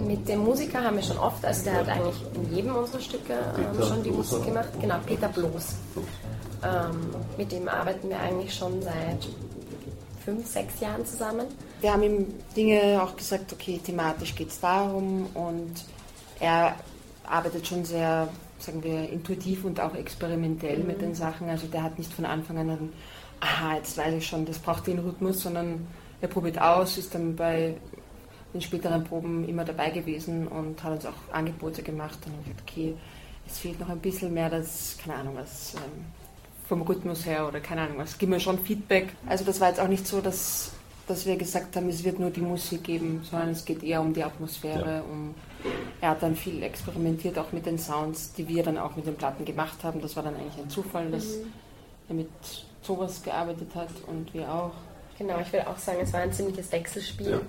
Mit 0.06 0.28
dem 0.28 0.40
Musiker 0.40 0.84
haben 0.84 0.96
wir 0.96 1.04
schon 1.04 1.18
oft, 1.18 1.44
also 1.44 1.64
der 1.66 1.74
hat 1.76 1.90
eigentlich 1.90 2.16
in 2.34 2.56
jedem 2.56 2.76
unserer 2.76 3.02
Stücke 3.02 3.34
ähm, 3.34 3.72
Peter 3.72 3.88
schon 3.88 4.04
die. 4.04 4.12
Musik 4.12 4.46
gemacht. 4.46 4.70
Genau, 4.80 4.96
Peter 5.06 5.28
Bloß. 5.28 5.76
Ähm, 6.64 7.16
mit 7.38 7.52
dem 7.52 7.68
arbeiten 7.68 8.10
wir 8.10 8.20
eigentlich 8.20 8.54
schon 8.54 8.82
seit 8.82 9.28
fünf, 10.24 10.48
sechs 10.48 10.80
Jahren 10.80 11.06
zusammen. 11.06 11.46
Wir 11.82 11.94
haben 11.94 12.04
ihm 12.04 12.28
Dinge 12.56 13.02
auch 13.02 13.16
gesagt, 13.16 13.54
okay, 13.54 13.80
thematisch 13.84 14.36
geht 14.36 14.50
es 14.50 14.60
darum 14.60 15.28
und 15.34 15.74
er 16.40 16.76
arbeitet 17.26 17.68
schon 17.68 17.86
sehr, 17.86 18.28
sagen 18.60 18.84
wir, 18.84 19.10
intuitiv 19.10 19.66
und 19.66 19.80
auch 19.80 19.94
experimentell 19.96 20.80
mit 20.80 21.02
den 21.02 21.14
Sachen. 21.14 21.50
Also 21.50 21.68
der 21.68 21.84
hat 21.84 21.98
nicht 21.98 22.12
von 22.12 22.26
Anfang 22.26 22.58
an 22.58 22.70
einen, 22.70 22.94
aha, 23.40 23.76
jetzt 23.76 23.98
weiß 23.98 24.14
ich 24.16 24.26
schon, 24.28 24.46
das 24.46 24.60
braucht 24.60 24.88
den 24.88 25.00
Rhythmus, 25.00 25.42
sondern 25.42 25.88
er 26.22 26.28
probiert 26.28 26.60
aus, 26.60 26.98
ist 26.98 27.14
dann 27.14 27.36
bei 27.36 27.76
den 28.54 28.62
späteren 28.62 29.04
Proben 29.04 29.48
immer 29.48 29.66
dabei 29.66 29.90
gewesen 29.92 30.48
und 30.48 30.84
hat 30.84 30.94
uns 30.94 31.06
auch 31.06 31.34
Angebote 31.34 31.84
gemacht 31.84 32.18
und 32.26 32.34
hat 32.34 32.44
gesagt, 32.46 32.62
okay, 32.68 32.96
es 33.48 33.60
fehlt 33.60 33.80
noch 33.80 33.90
ein 33.90 34.00
bisschen 34.00 34.34
mehr 34.34 34.50
das, 34.50 34.98
keine 35.04 35.20
Ahnung, 35.20 35.36
was 35.36 35.76
ähm, 35.76 36.06
vom 36.68 36.82
Rhythmus 36.82 37.26
her 37.26 37.48
oder 37.48 37.60
keine 37.60 37.82
Ahnung 37.82 37.98
was, 38.00 38.18
gib 38.18 38.30
mir 38.30 38.40
schon 38.40 38.60
Feedback. 38.60 39.14
Also 39.28 39.44
das 39.46 39.60
war 39.62 39.70
jetzt 39.70 39.80
auch 39.80 39.88
nicht 39.88 40.08
so, 40.08 40.20
dass, 40.22 40.72
dass 41.08 41.26
wir 41.26 41.38
gesagt 41.38 41.76
haben, 41.76 41.88
es 41.90 42.04
wird 42.04 42.20
nur 42.20 42.30
die 42.30 42.42
Musik 42.42 42.84
geben, 42.84 43.22
sondern 43.30 43.50
es 43.52 43.64
geht 43.64 43.84
eher 43.84 44.02
um 44.02 44.14
die 44.14 44.24
Atmosphäre, 44.24 44.96
Ja. 44.98 45.02
um 45.02 45.36
er 46.02 46.12
hat 46.12 46.22
dann 46.24 46.36
viel 46.36 46.62
experimentiert, 46.64 47.38
auch 47.40 47.52
mit 47.52 47.66
den 47.66 47.78
Sounds, 47.80 48.32
die 48.34 48.48
wir 48.48 48.64
dann 48.64 48.78
auch 48.78 48.96
mit 48.96 49.08
den 49.08 49.16
Platten 49.16 49.44
gemacht 49.44 49.84
haben. 49.84 50.02
Das 50.02 50.16
war 50.16 50.24
dann 50.24 50.36
eigentlich 50.36 50.58
ein 50.64 50.70
Zufall, 50.70 51.10
dass 51.10 51.26
er 52.08 52.16
mit 52.16 52.30
sowas 52.88 53.22
gearbeitet 53.22 53.76
hat 53.76 53.90
und 54.08 54.34
wir 54.34 54.52
auch. 54.52 54.72
Genau, 55.18 55.40
ich 55.40 55.52
würde 55.52 55.68
auch 55.68 55.78
sagen, 55.78 56.00
es 56.02 56.14
war 56.14 56.22
ein 56.22 56.32
ziemliches 56.32 56.72
Wechselspiel. 56.72 57.32
Ja. 57.32 57.40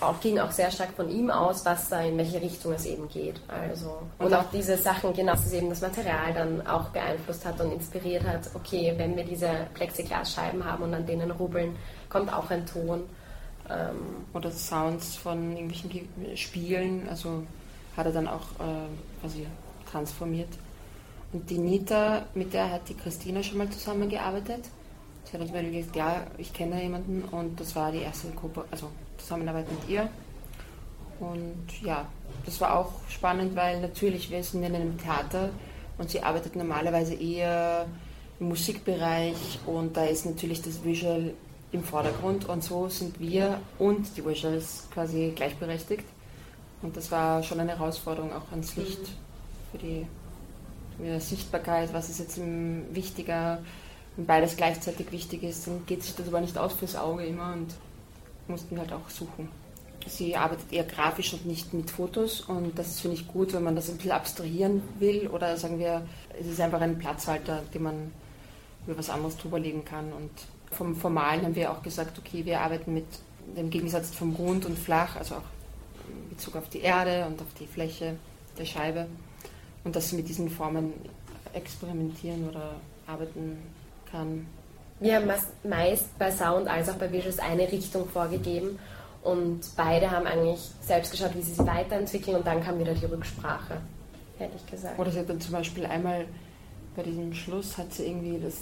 Auch 0.00 0.20
ging 0.20 0.38
auch 0.38 0.52
sehr 0.52 0.70
stark 0.70 0.90
von 0.94 1.10
ihm 1.10 1.28
aus, 1.28 1.64
was 1.64 1.88
da 1.88 2.00
in 2.00 2.16
welche 2.16 2.40
Richtung 2.40 2.72
es 2.72 2.86
eben 2.86 3.08
geht. 3.08 3.40
Also 3.48 3.98
und 4.18 4.32
auch 4.32 4.44
diese 4.52 4.76
Sachen, 4.76 5.12
genau, 5.12 5.32
dass 5.32 5.46
es 5.46 5.52
eben 5.52 5.68
das 5.70 5.80
Material 5.80 6.32
dann 6.32 6.66
auch 6.66 6.90
beeinflusst 6.90 7.44
hat 7.44 7.60
und 7.60 7.72
inspiriert 7.72 8.24
hat. 8.24 8.48
Okay, 8.54 8.94
wenn 8.96 9.16
wir 9.16 9.24
diese 9.24 9.50
Plexiglasscheiben 9.74 10.64
haben 10.64 10.84
und 10.84 10.94
an 10.94 11.04
denen 11.04 11.30
rubbeln, 11.32 11.76
kommt 12.08 12.32
auch 12.32 12.48
ein 12.50 12.64
Ton. 12.64 13.02
Ähm, 13.68 14.24
Oder 14.32 14.50
Sounds 14.52 15.16
von 15.16 15.50
irgendwelchen 15.50 15.90
Ge- 15.90 16.36
Spielen, 16.36 17.08
also 17.10 17.42
hat 17.96 18.06
er 18.06 18.12
dann 18.12 18.28
auch 18.28 18.46
äh, 18.60 19.20
quasi 19.20 19.46
transformiert. 19.90 20.48
Und 21.32 21.50
die 21.50 21.58
Nita, 21.58 22.22
mit 22.34 22.54
der 22.54 22.70
hat 22.70 22.88
die 22.88 22.94
Christina 22.94 23.42
schon 23.42 23.58
mal 23.58 23.68
zusammengearbeitet. 23.68 24.60
Sie 25.24 25.32
hat 25.32 25.40
uns 25.40 25.52
mal 25.52 25.70
gesagt, 25.70 25.96
ja, 25.96 26.26
ich 26.38 26.52
kenne 26.52 26.82
jemanden 26.82 27.22
und 27.30 27.60
das 27.60 27.76
war 27.76 27.92
die 27.92 27.98
erste 28.02 28.28
Gruppe, 28.30 28.64
also 28.70 28.88
Zusammenarbeit 29.18 29.66
mit 29.70 29.88
ihr. 29.88 30.08
Und 31.20 31.66
ja, 31.82 32.06
das 32.46 32.60
war 32.60 32.78
auch 32.78 32.92
spannend, 33.08 33.56
weil 33.56 33.80
natürlich, 33.80 34.30
wir 34.30 34.42
sind 34.42 34.62
in 34.62 34.74
einem 34.74 34.96
Theater 34.98 35.50
und 35.98 36.10
sie 36.10 36.22
arbeitet 36.22 36.56
normalerweise 36.56 37.14
eher 37.14 37.86
im 38.40 38.48
Musikbereich 38.48 39.58
und 39.66 39.96
da 39.96 40.04
ist 40.04 40.24
natürlich 40.24 40.62
das 40.62 40.84
Visual 40.84 41.34
im 41.72 41.82
Vordergrund 41.82 42.48
und 42.48 42.64
so 42.64 42.88
sind 42.88 43.20
wir 43.20 43.60
und 43.78 44.16
die 44.16 44.24
Visuals 44.24 44.86
quasi 44.92 45.32
gleichberechtigt. 45.34 46.04
Und 46.80 46.96
das 46.96 47.10
war 47.10 47.42
schon 47.42 47.60
eine 47.60 47.76
Herausforderung, 47.76 48.32
auch 48.32 48.50
ans 48.52 48.76
Licht 48.76 49.00
für 49.72 49.78
die, 49.78 50.06
für 50.96 51.02
die 51.02 51.20
Sichtbarkeit, 51.20 51.92
was 51.92 52.08
ist 52.08 52.20
jetzt 52.20 52.40
wichtiger, 52.92 53.58
wenn 54.18 54.26
beides 54.26 54.56
gleichzeitig 54.56 55.12
wichtig 55.12 55.44
ist, 55.44 55.68
dann 55.68 55.86
geht 55.86 56.02
sich 56.02 56.16
das 56.16 56.26
aber 56.26 56.40
nicht 56.40 56.58
aus 56.58 56.72
fürs 56.72 56.96
Auge 56.96 57.24
immer 57.24 57.52
und 57.52 57.68
mussten 58.48 58.76
halt 58.76 58.92
auch 58.92 59.08
suchen. 59.08 59.48
Sie 60.08 60.34
arbeitet 60.34 60.72
eher 60.72 60.82
grafisch 60.82 61.34
und 61.34 61.46
nicht 61.46 61.72
mit 61.72 61.88
Fotos 61.88 62.40
und 62.40 62.76
das 62.76 62.98
finde 62.98 63.16
ich 63.16 63.28
gut, 63.28 63.52
wenn 63.52 63.62
man 63.62 63.76
das 63.76 63.88
ein 63.88 63.96
bisschen 63.96 64.10
abstrahieren 64.10 64.82
will 64.98 65.28
oder 65.28 65.56
sagen 65.56 65.78
wir, 65.78 66.04
es 66.38 66.48
ist 66.48 66.60
einfach 66.60 66.80
ein 66.80 66.98
Platzhalter, 66.98 67.62
den 67.72 67.82
man 67.84 68.12
über 68.88 68.98
was 68.98 69.08
anderes 69.08 69.36
drüberlegen 69.36 69.84
kann 69.84 70.12
und 70.12 70.30
vom 70.72 70.96
Formalen 70.96 71.44
haben 71.44 71.54
wir 71.54 71.70
auch 71.70 71.82
gesagt, 71.82 72.18
okay, 72.18 72.44
wir 72.44 72.60
arbeiten 72.60 72.94
mit 72.94 73.06
dem 73.56 73.70
Gegensatz 73.70 74.10
vom 74.10 74.34
Rund 74.34 74.66
und 74.66 74.76
Flach, 74.76 75.14
also 75.14 75.36
auch 75.36 75.42
in 76.08 76.30
Bezug 76.30 76.56
auf 76.56 76.68
die 76.70 76.80
Erde 76.80 77.24
und 77.26 77.40
auf 77.40 77.54
die 77.60 77.68
Fläche 77.68 78.16
der 78.58 78.64
Scheibe 78.64 79.06
und 79.84 79.94
dass 79.94 80.10
sie 80.10 80.16
mit 80.16 80.28
diesen 80.28 80.50
Formen 80.50 80.92
experimentieren 81.52 82.48
oder 82.48 82.72
arbeiten 83.06 83.58
kann. 84.10 84.46
Wir 85.00 85.16
haben 85.16 85.30
meist 85.62 86.18
bei 86.18 86.30
Sound 86.30 86.66
als 86.66 86.88
auch 86.88 86.96
bei 86.96 87.10
Visuals 87.12 87.38
eine 87.38 87.70
Richtung 87.70 88.08
vorgegeben 88.08 88.78
und 89.22 89.60
beide 89.76 90.10
haben 90.10 90.26
eigentlich 90.26 90.60
selbst 90.80 91.12
geschaut, 91.12 91.34
wie 91.34 91.42
sie 91.42 91.54
sich 91.54 91.66
weiterentwickeln 91.66 92.36
und 92.36 92.46
dann 92.46 92.62
kam 92.62 92.78
wieder 92.78 92.94
die 92.94 93.06
Rücksprache, 93.06 93.80
hätte 94.38 94.56
ich 94.56 94.70
gesagt. 94.70 94.98
Oder 94.98 95.10
sie 95.10 95.20
hat 95.20 95.28
dann 95.28 95.40
zum 95.40 95.52
Beispiel 95.52 95.86
einmal 95.86 96.24
bei 96.96 97.02
diesem 97.04 97.32
Schluss 97.32 97.78
hat 97.78 97.92
sie 97.92 98.06
irgendwie 98.06 98.40
das 98.42 98.56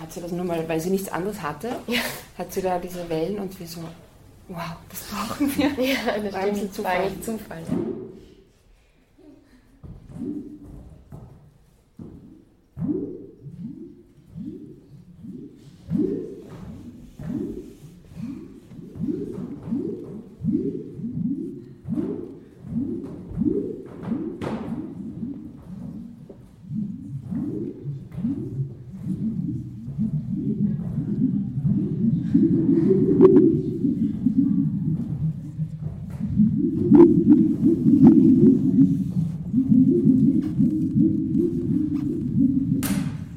hat 0.00 0.12
sie 0.12 0.20
das 0.20 0.32
nur 0.32 0.44
mal, 0.44 0.68
weil 0.68 0.80
sie 0.80 0.90
nichts 0.90 1.10
anderes 1.10 1.42
hatte, 1.42 1.70
ja. 1.86 2.00
hat 2.36 2.52
sie 2.52 2.62
da 2.62 2.78
diese 2.78 3.08
Wellen 3.08 3.38
und 3.38 3.58
wir 3.58 3.66
so, 3.66 3.80
wow, 4.48 4.76
das 4.88 5.00
brauchen 5.02 5.56
wir. 5.56 5.84
Ja, 5.84 6.18
das 6.22 6.32
war 6.32 6.42
stimmt. 6.42 6.74
Zufall. 6.74 6.98
War 6.98 7.04
eigentlich 7.04 7.22
Zufall. 7.22 7.62
Ja. 7.62 8.07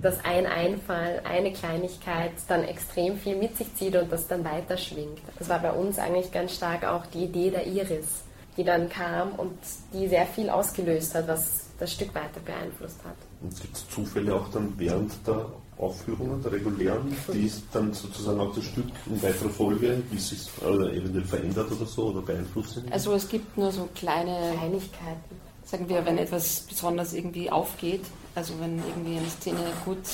Dass 0.01 0.23
ein 0.25 0.45
Einfall, 0.45 1.21
eine 1.23 1.53
Kleinigkeit 1.53 2.31
dann 2.47 2.63
extrem 2.63 3.17
viel 3.17 3.35
mit 3.35 3.57
sich 3.57 3.73
zieht 3.75 3.95
und 3.95 4.11
das 4.11 4.27
dann 4.27 4.43
weiter 4.43 4.77
schwingt. 4.77 5.19
Das 5.37 5.49
war 5.49 5.59
bei 5.59 5.71
uns 5.71 5.99
eigentlich 5.99 6.31
ganz 6.31 6.55
stark 6.55 6.83
auch 6.85 7.05
die 7.07 7.25
Idee 7.25 7.51
der 7.51 7.67
Iris, 7.67 8.23
die 8.57 8.63
dann 8.63 8.89
kam 8.89 9.33
und 9.33 9.57
die 9.93 10.07
sehr 10.07 10.25
viel 10.25 10.49
ausgelöst 10.49 11.15
hat, 11.15 11.27
was 11.27 11.67
das 11.79 11.93
Stück 11.93 12.13
weiter 12.13 12.39
beeinflusst 12.45 12.99
hat. 13.03 13.15
Und 13.41 13.59
gibt 13.59 13.75
es 13.75 13.89
Zufälle 13.89 14.35
auch 14.35 14.49
dann 14.49 14.73
während 14.77 15.11
der 15.25 15.45
Aufführungen, 15.77 16.41
der 16.43 16.51
regulären, 16.51 17.15
die 17.33 17.51
dann 17.73 17.91
sozusagen 17.93 18.39
auch 18.39 18.53
das 18.53 18.65
Stück 18.65 18.85
in 19.07 19.21
weiterer 19.21 19.49
Folge, 19.49 20.01
wie 20.11 20.17
es 20.17 20.29
sich 20.29 20.47
oder 20.61 20.93
eventuell 20.93 21.25
verändert 21.25 21.71
oder 21.71 21.85
so 21.85 22.07
oder 22.07 22.21
beeinflussen? 22.21 22.85
Also 22.91 23.13
es 23.13 23.27
gibt 23.27 23.57
nur 23.57 23.71
so 23.71 23.89
kleine 23.95 24.53
Kleinigkeiten. 24.57 25.41
Sagen 25.63 25.89
wir, 25.89 26.05
wenn 26.05 26.17
etwas 26.17 26.61
besonders 26.69 27.13
irgendwie 27.13 27.49
aufgeht, 27.49 28.01
also 28.35 28.59
wenn 28.59 28.77
irgendwie 28.79 29.17
eine 29.17 29.29
Szene 29.29 29.59
gut, 29.85 30.05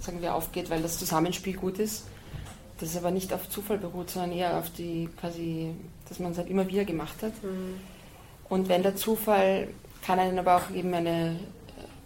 sagen 0.00 0.20
wir, 0.20 0.34
aufgeht, 0.34 0.70
weil 0.70 0.82
das 0.82 0.98
Zusammenspiel 0.98 1.56
gut 1.56 1.78
ist, 1.78 2.04
das 2.80 2.96
aber 2.96 3.10
nicht 3.10 3.32
auf 3.32 3.48
Zufall 3.48 3.78
beruht, 3.78 4.10
sondern 4.10 4.32
eher 4.32 4.58
auf 4.58 4.70
die 4.70 5.08
quasi, 5.20 5.74
dass 6.08 6.18
man 6.18 6.32
es 6.32 6.38
halt 6.38 6.48
immer 6.48 6.66
wieder 6.68 6.84
gemacht 6.84 7.22
hat. 7.22 7.32
Mhm. 7.42 7.80
Und 8.48 8.68
wenn 8.68 8.82
der 8.82 8.96
Zufall 8.96 9.68
kann 10.02 10.18
einen 10.18 10.38
aber 10.38 10.56
auch 10.56 10.70
eben 10.74 10.94
eine 10.94 11.36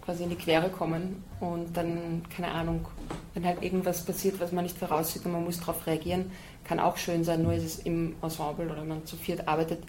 quasi 0.03 0.23
in 0.23 0.29
die 0.29 0.35
Quere 0.35 0.69
kommen 0.69 1.23
und 1.39 1.77
dann, 1.77 2.23
keine 2.35 2.51
Ahnung, 2.51 2.85
wenn 3.33 3.45
halt 3.45 3.63
irgendwas 3.63 4.03
passiert, 4.03 4.39
was 4.41 4.51
man 4.51 4.65
nicht 4.65 4.77
voraussieht 4.77 5.25
und 5.25 5.31
man 5.31 5.45
muss 5.45 5.59
darauf 5.59 5.87
reagieren, 5.87 6.31
kann 6.65 6.79
auch 6.79 6.97
schön 6.97 7.23
sein, 7.23 7.43
nur 7.43 7.53
ist 7.53 7.63
es 7.63 7.79
im 7.79 8.15
Ensemble 8.21 8.65
oder 8.65 8.81
wenn 8.81 8.89
man 8.89 9.05
zu 9.05 9.15
viert 9.15 9.47
arbeitet, 9.47 9.83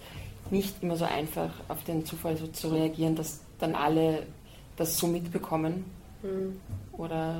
nicht 0.50 0.82
immer 0.82 0.96
so 0.96 1.04
einfach 1.04 1.50
auf 1.68 1.82
den 1.84 2.06
Zufall 2.06 2.36
so 2.36 2.46
zu 2.46 2.68
reagieren, 2.68 3.16
dass 3.16 3.40
dann 3.58 3.74
alle 3.74 4.24
das 4.76 4.96
so 4.96 5.06
mitbekommen 5.06 5.84
mhm. 6.22 6.60
oder 6.92 7.36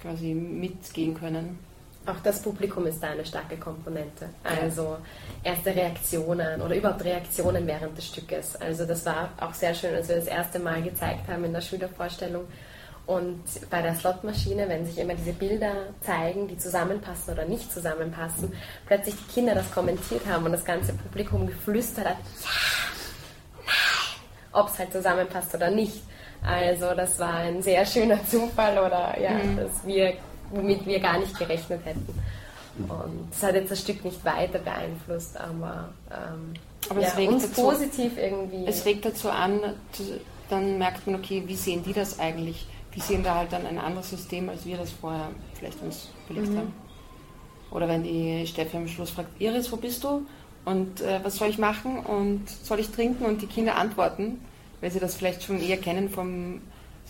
quasi 0.00 0.34
mitgehen 0.34 1.14
können. 1.14 1.58
Auch 2.06 2.20
das 2.22 2.42
Publikum 2.42 2.86
ist 2.86 3.02
da 3.02 3.10
eine 3.10 3.24
starke 3.24 3.56
Komponente. 3.56 4.28
Also 4.42 4.98
erste 5.42 5.74
Reaktionen 5.74 6.60
oder 6.60 6.76
überhaupt 6.76 7.02
Reaktionen 7.02 7.66
während 7.66 7.96
des 7.96 8.08
Stückes. 8.08 8.56
Also 8.56 8.84
das 8.84 9.06
war 9.06 9.30
auch 9.40 9.54
sehr 9.54 9.72
schön, 9.72 9.94
als 9.94 10.08
wir 10.08 10.16
das 10.16 10.26
erste 10.26 10.58
Mal 10.58 10.82
gezeigt 10.82 11.26
haben 11.28 11.44
in 11.44 11.54
der 11.54 11.62
Schülervorstellung. 11.62 12.44
Und 13.06 13.42
bei 13.70 13.82
der 13.82 13.94
Slotmaschine, 13.94 14.68
wenn 14.68 14.84
sich 14.86 14.98
immer 14.98 15.14
diese 15.14 15.32
Bilder 15.32 15.74
zeigen, 16.00 16.48
die 16.48 16.56
zusammenpassen 16.58 17.34
oder 17.34 17.44
nicht 17.46 17.70
zusammenpassen, 17.70 18.52
plötzlich 18.86 19.14
die 19.14 19.32
Kinder 19.32 19.54
das 19.54 19.70
kommentiert 19.72 20.26
haben 20.26 20.44
und 20.44 20.52
das 20.52 20.64
ganze 20.64 20.94
Publikum 20.94 21.46
geflüstert 21.46 22.06
hat, 22.06 22.16
ja, 22.42 22.50
nein, 23.66 24.52
ob 24.52 24.68
es 24.68 24.78
halt 24.78 24.92
zusammenpasst 24.92 25.54
oder 25.54 25.70
nicht. 25.70 26.02
Also 26.42 26.94
das 26.94 27.18
war 27.18 27.34
ein 27.34 27.62
sehr 27.62 27.84
schöner 27.86 28.24
Zufall 28.26 28.78
oder 28.78 29.18
ja, 29.20 29.30
mhm. 29.30 29.56
dass 29.56 29.86
wir 29.86 30.14
womit 30.50 30.86
wir 30.86 31.00
gar 31.00 31.18
nicht 31.18 31.38
gerechnet 31.38 31.84
hätten. 31.84 32.06
Und 32.76 33.28
das 33.30 33.42
hat 33.42 33.54
jetzt 33.54 33.70
das 33.70 33.80
Stück 33.80 34.04
nicht 34.04 34.24
weiter 34.24 34.58
beeinflusst, 34.58 35.38
aber, 35.38 35.90
ähm, 36.10 36.54
aber 36.88 37.00
ja, 37.00 37.08
es 37.08 37.16
regt 37.16 37.32
uns 37.32 37.48
dazu, 37.48 37.62
positiv 37.62 38.18
irgendwie. 38.18 38.66
Es 38.66 38.84
regt 38.84 39.04
dazu 39.04 39.30
an, 39.30 39.60
dann 40.50 40.78
merkt 40.78 41.06
man, 41.06 41.16
okay, 41.16 41.42
wie 41.46 41.54
sehen 41.54 41.84
die 41.84 41.92
das 41.92 42.18
eigentlich? 42.18 42.66
Die 42.94 43.00
sehen 43.00 43.22
da 43.22 43.36
halt 43.36 43.52
dann 43.52 43.66
ein 43.66 43.78
anderes 43.78 44.10
System, 44.10 44.48
als 44.48 44.66
wir 44.66 44.76
das 44.76 44.90
vorher 44.90 45.28
vielleicht 45.54 45.80
uns 45.82 46.10
belegt 46.26 46.50
mhm. 46.50 46.58
haben. 46.58 46.74
Oder 47.70 47.88
wenn 47.88 48.02
die 48.02 48.46
Steffi 48.46 48.76
am 48.76 48.88
Schluss 48.88 49.10
fragt, 49.10 49.40
Iris, 49.40 49.70
wo 49.70 49.76
bist 49.76 50.02
du? 50.04 50.26
Und 50.64 51.00
äh, 51.00 51.20
was 51.22 51.36
soll 51.36 51.48
ich 51.48 51.58
machen? 51.58 51.98
Und 51.98 52.48
soll 52.48 52.80
ich 52.80 52.90
trinken? 52.90 53.24
Und 53.24 53.42
die 53.42 53.46
Kinder 53.46 53.76
antworten, 53.76 54.40
weil 54.84 54.92
sie 54.92 55.00
das 55.00 55.14
vielleicht 55.14 55.42
schon 55.42 55.60
eher 55.60 55.78
kennen 55.78 56.10
vom 56.10 56.60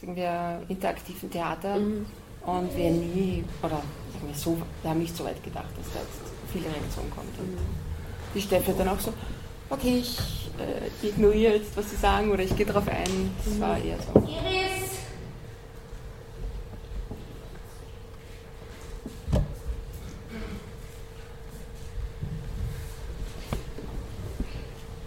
sagen 0.00 0.16
wir, 0.16 0.62
interaktiven 0.68 1.30
Theater. 1.30 1.76
Mhm 1.76 2.06
und 2.46 2.76
wir 2.76 2.90
nie, 2.90 3.44
oder 3.62 3.76
sagen 4.12 4.28
wir 4.28 4.34
so, 4.34 4.56
wir 4.82 4.90
haben 4.90 5.00
nicht 5.00 5.16
so 5.16 5.24
weit 5.24 5.42
gedacht, 5.42 5.70
dass 5.76 5.92
da 5.92 6.00
jetzt 6.00 6.20
viele 6.52 6.66
Reaktionen 6.66 7.10
kommt. 7.10 7.38
Und 7.38 7.58
die 8.34 8.40
Steffi 8.40 8.70
hat 8.70 8.80
dann 8.80 8.88
auch 8.88 9.00
so, 9.00 9.12
okay, 9.70 9.98
ich 9.98 10.18
äh, 10.58 11.06
ignoriere 11.06 11.54
jetzt, 11.54 11.76
was 11.76 11.90
sie 11.90 11.96
sagen, 11.96 12.30
oder 12.30 12.42
ich 12.42 12.54
gehe 12.54 12.66
darauf 12.66 12.86
ein. 12.88 13.30
Das 13.44 13.60
war 13.60 13.78
eher 13.78 13.96
so. 13.98 14.20
Iris! 14.20 14.90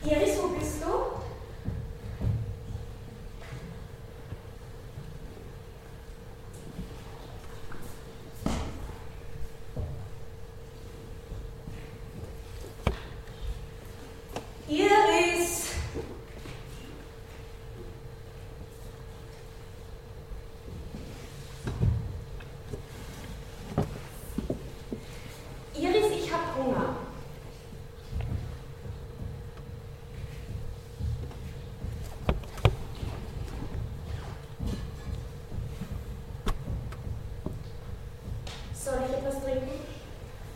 Iris, 0.04 0.38
wo 0.42 0.48
bist 0.58 0.82
du? 0.82 1.18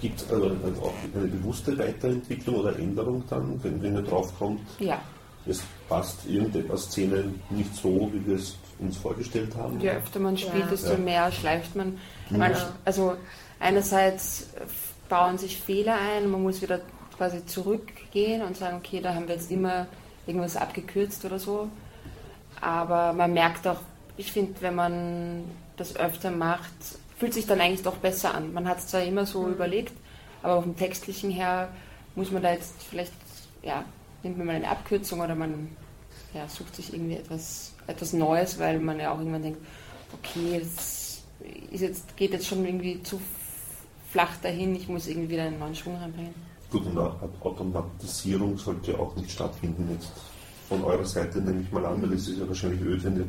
Gibt 0.01 0.19
es 0.19 0.27
also 0.63 0.81
auch 0.83 0.93
eine 1.13 1.27
bewusste 1.27 1.77
Weiterentwicklung 1.77 2.55
oder 2.55 2.77
Änderung 2.77 3.23
dann, 3.29 3.63
wenn, 3.63 3.81
wenn 3.81 3.95
ihr 3.95 4.01
draufkommt? 4.01 4.61
Ja. 4.79 5.01
Es 5.45 5.63
passt 5.89 6.25
irgendeine 6.27 6.77
Szene 6.77 7.33
nicht 7.49 7.75
so, 7.75 8.09
wie 8.13 8.25
wir 8.27 8.35
es 8.35 8.55
uns 8.79 8.97
vorgestellt 8.97 9.55
haben? 9.55 9.79
Je 9.79 9.91
öfter 9.91 10.19
man 10.19 10.37
spielt, 10.37 10.65
ja. 10.65 10.65
desto 10.67 10.97
mehr 10.97 11.31
schleift 11.31 11.75
man. 11.75 11.97
man. 12.29 12.53
Also 12.85 13.15
einerseits 13.59 14.49
bauen 15.09 15.37
sich 15.37 15.57
Fehler 15.57 15.97
ein, 15.97 16.29
man 16.29 16.41
muss 16.41 16.61
wieder 16.61 16.79
quasi 17.17 17.45
zurückgehen 17.45 18.41
und 18.41 18.57
sagen, 18.57 18.77
okay, 18.77 19.01
da 19.01 19.13
haben 19.13 19.27
wir 19.27 19.35
jetzt 19.35 19.51
immer 19.51 19.87
irgendwas 20.25 20.57
abgekürzt 20.57 21.23
oder 21.25 21.39
so. 21.39 21.69
Aber 22.59 23.13
man 23.13 23.33
merkt 23.33 23.67
auch, 23.67 23.79
ich 24.17 24.31
finde, 24.31 24.53
wenn 24.61 24.75
man 24.75 25.43
das 25.77 25.95
öfter 25.95 26.31
macht, 26.31 26.71
fühlt 27.17 27.33
sich 27.33 27.45
dann 27.45 27.61
eigentlich 27.61 27.83
doch 27.83 27.97
besser 27.97 28.33
an. 28.33 28.53
Man 28.53 28.67
hat 28.67 28.79
es 28.79 28.87
zwar 28.87 29.03
immer 29.03 29.25
so 29.25 29.43
mhm. 29.43 29.53
überlegt, 29.53 29.93
aber 30.43 30.61
dem 30.61 30.75
Textlichen 30.75 31.31
her 31.31 31.69
muss 32.15 32.31
man 32.31 32.41
da 32.41 32.51
jetzt 32.51 32.81
vielleicht, 32.83 33.13
ja, 33.63 33.85
nimmt 34.23 34.37
man 34.37 34.47
mal 34.47 34.55
eine 34.55 34.69
Abkürzung 34.69 35.19
oder 35.21 35.35
man 35.35 35.69
ja, 36.33 36.47
sucht 36.47 36.75
sich 36.75 36.93
irgendwie 36.93 37.15
etwas, 37.15 37.73
etwas 37.87 38.13
Neues, 38.13 38.59
weil 38.59 38.79
man 38.79 38.99
ja 38.99 39.13
auch 39.13 39.19
irgendwann 39.19 39.43
denkt, 39.43 39.59
okay, 40.13 40.59
das 40.59 41.23
ist 41.71 41.81
jetzt, 41.81 42.15
geht 42.17 42.31
jetzt 42.31 42.47
schon 42.47 42.65
irgendwie 42.65 43.01
zu 43.03 43.19
flach 44.09 44.35
dahin, 44.41 44.75
ich 44.75 44.87
muss 44.87 45.07
irgendwie 45.07 45.29
wieder 45.29 45.43
einen 45.43 45.59
neuen 45.59 45.75
Schwung 45.75 45.95
reinbringen. 45.95 46.33
Gut, 46.69 46.85
und 46.85 46.97
Automatisierung 46.97 48.57
sollte 48.57 48.97
auch 48.97 49.15
nicht 49.15 49.31
stattfinden 49.31 49.89
jetzt 49.93 50.11
von 50.69 50.83
eurer 50.83 51.05
Seite, 51.05 51.39
nehme 51.39 51.61
ich 51.61 51.71
mal 51.71 51.85
an, 51.85 52.01
weil 52.01 52.13
es 52.13 52.27
ist 52.27 52.39
ja 52.39 52.47
wahrscheinlich 52.47 52.81
öd, 52.81 53.03
wenn 53.03 53.17
ihr 53.17 53.27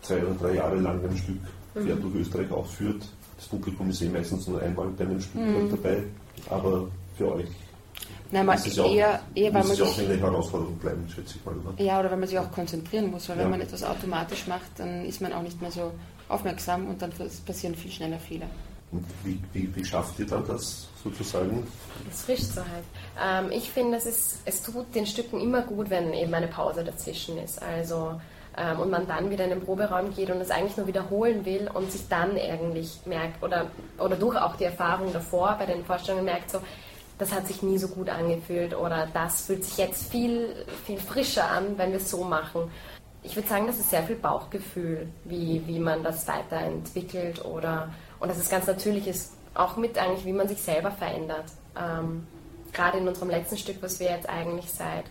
zwei 0.00 0.24
oder 0.24 0.34
drei 0.34 0.54
Jahre 0.54 0.76
lang 0.76 1.04
ein 1.04 1.16
Stück 1.16 1.40
quer 1.74 1.96
mhm. 1.96 2.02
durch 2.02 2.14
Österreich 2.14 2.50
aufführt. 2.50 3.06
Das 3.36 3.46
Publikum 3.48 3.90
ist 3.90 4.00
eh 4.02 4.08
meistens 4.08 4.46
nur 4.48 4.62
einmal 4.62 4.88
bei 4.88 5.04
einem 5.04 5.20
Stück 5.20 5.42
mhm. 5.42 5.70
dabei, 5.70 6.04
aber 6.48 6.88
für 7.16 7.34
euch 7.34 7.46
Nein, 8.32 8.46
man 8.46 8.56
ist 8.56 8.76
ja 8.76 8.84
auch, 8.84 8.94
eher, 8.94 9.20
eher 9.34 9.52
weil 9.52 9.64
man 9.64 9.76
sich, 9.76 9.82
auch 9.82 9.98
eine 9.98 10.16
Herausforderung 10.16 10.76
bleiben, 10.76 11.08
schätze 11.08 11.34
ich 11.36 11.44
mal. 11.44 11.54
Oder? 11.56 11.82
Ja, 11.82 11.98
oder 11.98 12.10
weil 12.10 12.18
man 12.18 12.28
sich 12.28 12.38
auch 12.38 12.50
konzentrieren 12.52 13.10
muss, 13.10 13.28
weil 13.28 13.36
ja. 13.36 13.42
wenn 13.42 13.50
man 13.50 13.60
etwas 13.60 13.82
automatisch 13.82 14.46
macht, 14.46 14.70
dann 14.76 15.04
ist 15.04 15.20
man 15.20 15.32
auch 15.32 15.42
nicht 15.42 15.60
mehr 15.60 15.72
so 15.72 15.92
aufmerksam 16.28 16.86
und 16.88 17.02
dann 17.02 17.12
passieren 17.44 17.74
viel 17.74 17.90
schneller 17.90 18.18
Fehler. 18.18 18.46
Und 18.92 19.04
wie, 19.24 19.38
wie, 19.52 19.74
wie 19.74 19.84
schafft 19.84 20.18
ihr 20.18 20.26
dann 20.26 20.46
das 20.46 20.88
sozusagen? 21.02 21.66
Das 22.08 22.22
frisch 22.22 22.42
zu 22.48 22.56
halten. 22.56 22.86
Ähm, 23.20 23.52
ich 23.52 23.70
finde, 23.70 23.96
es, 23.96 24.06
ist, 24.06 24.38
es 24.44 24.62
tut 24.62 24.94
den 24.94 25.06
Stücken 25.06 25.40
immer 25.40 25.62
gut, 25.62 25.90
wenn 25.90 26.12
eben 26.12 26.34
eine 26.34 26.48
Pause 26.48 26.84
dazwischen 26.84 27.38
ist. 27.38 27.60
Also 27.62 28.20
ähm, 28.56 28.80
und 28.80 28.90
man 28.90 29.06
dann 29.06 29.30
wieder 29.30 29.44
in 29.44 29.50
den 29.50 29.64
Proberaum 29.64 30.14
geht 30.14 30.30
und 30.30 30.40
es 30.40 30.50
eigentlich 30.50 30.76
nur 30.76 30.86
wiederholen 30.86 31.44
will 31.44 31.70
und 31.72 31.90
sich 31.90 32.08
dann 32.08 32.36
eigentlich 32.36 33.00
merkt 33.04 33.42
oder, 33.42 33.66
oder 33.98 34.16
durch 34.16 34.36
auch 34.36 34.56
die 34.56 34.64
Erfahrung 34.64 35.12
davor 35.12 35.56
bei 35.58 35.66
den 35.66 35.84
Vorstellungen 35.84 36.24
merkt, 36.24 36.50
so, 36.50 36.60
das 37.18 37.32
hat 37.32 37.46
sich 37.46 37.62
nie 37.62 37.78
so 37.78 37.88
gut 37.88 38.08
angefühlt 38.08 38.76
oder 38.76 39.08
das 39.12 39.42
fühlt 39.42 39.64
sich 39.64 39.76
jetzt 39.76 40.10
viel, 40.10 40.66
viel 40.84 40.98
frischer 40.98 41.50
an, 41.50 41.76
wenn 41.76 41.90
wir 41.90 41.98
es 41.98 42.10
so 42.10 42.24
machen. 42.24 42.70
Ich 43.22 43.36
würde 43.36 43.48
sagen, 43.48 43.66
das 43.66 43.78
ist 43.78 43.90
sehr 43.90 44.02
viel 44.02 44.16
Bauchgefühl, 44.16 45.08
wie, 45.24 45.62
wie 45.66 45.78
man 45.78 46.02
das 46.02 46.26
weiterentwickelt 46.26 47.44
oder 47.44 47.90
und 48.18 48.28
dass 48.28 48.38
es 48.38 48.48
ganz 48.48 48.66
natürlich 48.66 49.08
ist, 49.08 49.32
auch 49.54 49.76
mit 49.76 49.98
eigentlich, 49.98 50.24
wie 50.24 50.32
man 50.32 50.48
sich 50.48 50.62
selber 50.62 50.90
verändert. 50.90 51.46
Ähm, 51.76 52.26
gerade 52.72 52.98
in 52.98 53.08
unserem 53.08 53.30
letzten 53.30 53.56
Stück, 53.56 53.76
was 53.82 53.98
wir 54.00 54.10
jetzt 54.10 54.28
eigentlich 54.28 54.70
seit 54.70 55.04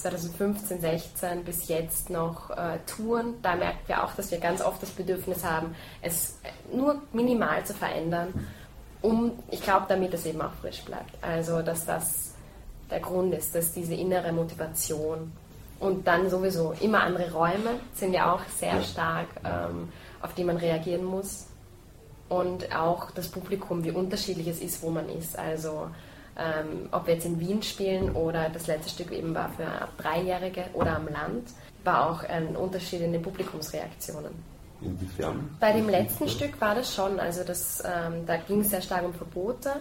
2015, 0.00 0.80
16 0.80 1.44
bis 1.44 1.68
jetzt 1.68 2.10
noch 2.10 2.50
äh, 2.50 2.78
touren, 2.86 3.34
da 3.42 3.56
merken 3.56 3.80
wir 3.86 4.04
auch, 4.04 4.14
dass 4.14 4.30
wir 4.30 4.38
ganz 4.38 4.62
oft 4.62 4.82
das 4.82 4.90
Bedürfnis 4.90 5.44
haben, 5.44 5.74
es 6.02 6.38
nur 6.72 7.02
minimal 7.12 7.64
zu 7.64 7.74
verändern 7.74 8.34
um, 9.02 9.32
ich 9.50 9.62
glaube, 9.62 9.86
damit 9.88 10.12
es 10.14 10.26
eben 10.26 10.40
auch 10.42 10.52
frisch 10.60 10.82
bleibt. 10.82 11.22
Also, 11.22 11.62
dass 11.62 11.86
das 11.86 12.34
der 12.90 13.00
Grund 13.00 13.32
ist, 13.34 13.54
dass 13.54 13.72
diese 13.72 13.94
innere 13.94 14.32
Motivation 14.32 15.32
und 15.78 16.06
dann 16.06 16.28
sowieso 16.28 16.74
immer 16.80 17.02
andere 17.02 17.32
Räume 17.32 17.80
sind 17.94 18.12
ja 18.12 18.34
auch 18.34 18.40
sehr 18.58 18.82
stark, 18.82 19.28
ähm, 19.44 19.88
auf 20.20 20.34
die 20.34 20.44
man 20.44 20.56
reagieren 20.56 21.04
muss. 21.04 21.46
Und 22.28 22.74
auch 22.74 23.10
das 23.12 23.28
Publikum, 23.28 23.82
wie 23.84 23.90
unterschiedlich 23.90 24.46
es 24.48 24.60
ist, 24.60 24.82
wo 24.82 24.90
man 24.90 25.08
ist. 25.08 25.38
Also, 25.38 25.88
ähm, 26.38 26.88
ob 26.92 27.06
wir 27.06 27.14
jetzt 27.14 27.26
in 27.26 27.40
Wien 27.40 27.62
spielen 27.62 28.10
oder 28.14 28.48
das 28.48 28.66
letzte 28.66 28.90
Stück 28.90 29.12
eben 29.12 29.34
war 29.34 29.50
für 29.50 29.88
Dreijährige 30.02 30.64
oder 30.74 30.96
am 30.96 31.08
Land, 31.08 31.48
war 31.84 32.10
auch 32.10 32.22
ein 32.24 32.56
Unterschied 32.56 33.00
in 33.00 33.12
den 33.12 33.22
Publikumsreaktionen. 33.22 34.32
Inwiefern? 34.82 35.56
Bei 35.60 35.72
dem 35.72 35.88
letzten 35.88 36.28
Stück 36.28 36.60
war 36.60 36.74
das 36.74 36.94
schon. 36.94 37.20
Also 37.20 37.44
das, 37.44 37.82
ähm, 37.84 38.24
da 38.26 38.36
ging 38.36 38.60
es 38.60 38.70
sehr 38.70 38.80
stark 38.80 39.04
um 39.04 39.12
Verbote. 39.12 39.72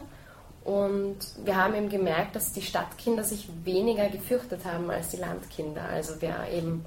Und 0.65 1.17
wir 1.45 1.55
haben 1.55 1.73
eben 1.73 1.89
gemerkt, 1.89 2.35
dass 2.35 2.51
die 2.51 2.61
Stadtkinder 2.61 3.23
sich 3.23 3.47
weniger 3.63 4.09
gefürchtet 4.09 4.65
haben 4.65 4.91
als 4.91 5.09
die 5.09 5.17
Landkinder. 5.17 5.83
Also 5.83 6.21
wir 6.21 6.35
eben, 6.53 6.85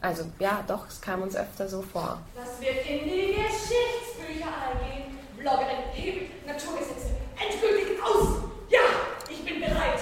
also 0.00 0.24
ja, 0.38 0.64
doch, 0.66 0.88
es 0.88 1.00
kam 1.00 1.22
uns 1.22 1.36
öfter 1.36 1.68
so 1.68 1.82
vor. 1.82 2.20
Das 2.34 2.60
wird 2.60 2.86
in 2.88 3.04
die 3.04 3.34
Geschichtsbücher 3.34 4.48
eingehen. 4.48 5.18
Bloggerin 5.36 5.82
hebt 5.92 6.46
Naturgesetze 6.46 7.10
endgültig 7.36 8.00
aus. 8.02 8.36
Ja, 8.70 8.80
ich 9.28 9.44
bin 9.44 9.60
bereit. 9.60 10.00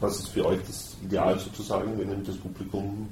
Was 0.00 0.18
ist 0.18 0.28
für 0.28 0.46
euch 0.46 0.60
das 0.66 0.96
Ideal 1.02 1.38
sozusagen, 1.38 1.98
wenn 1.98 2.24
das 2.24 2.36
Publikum 2.36 3.08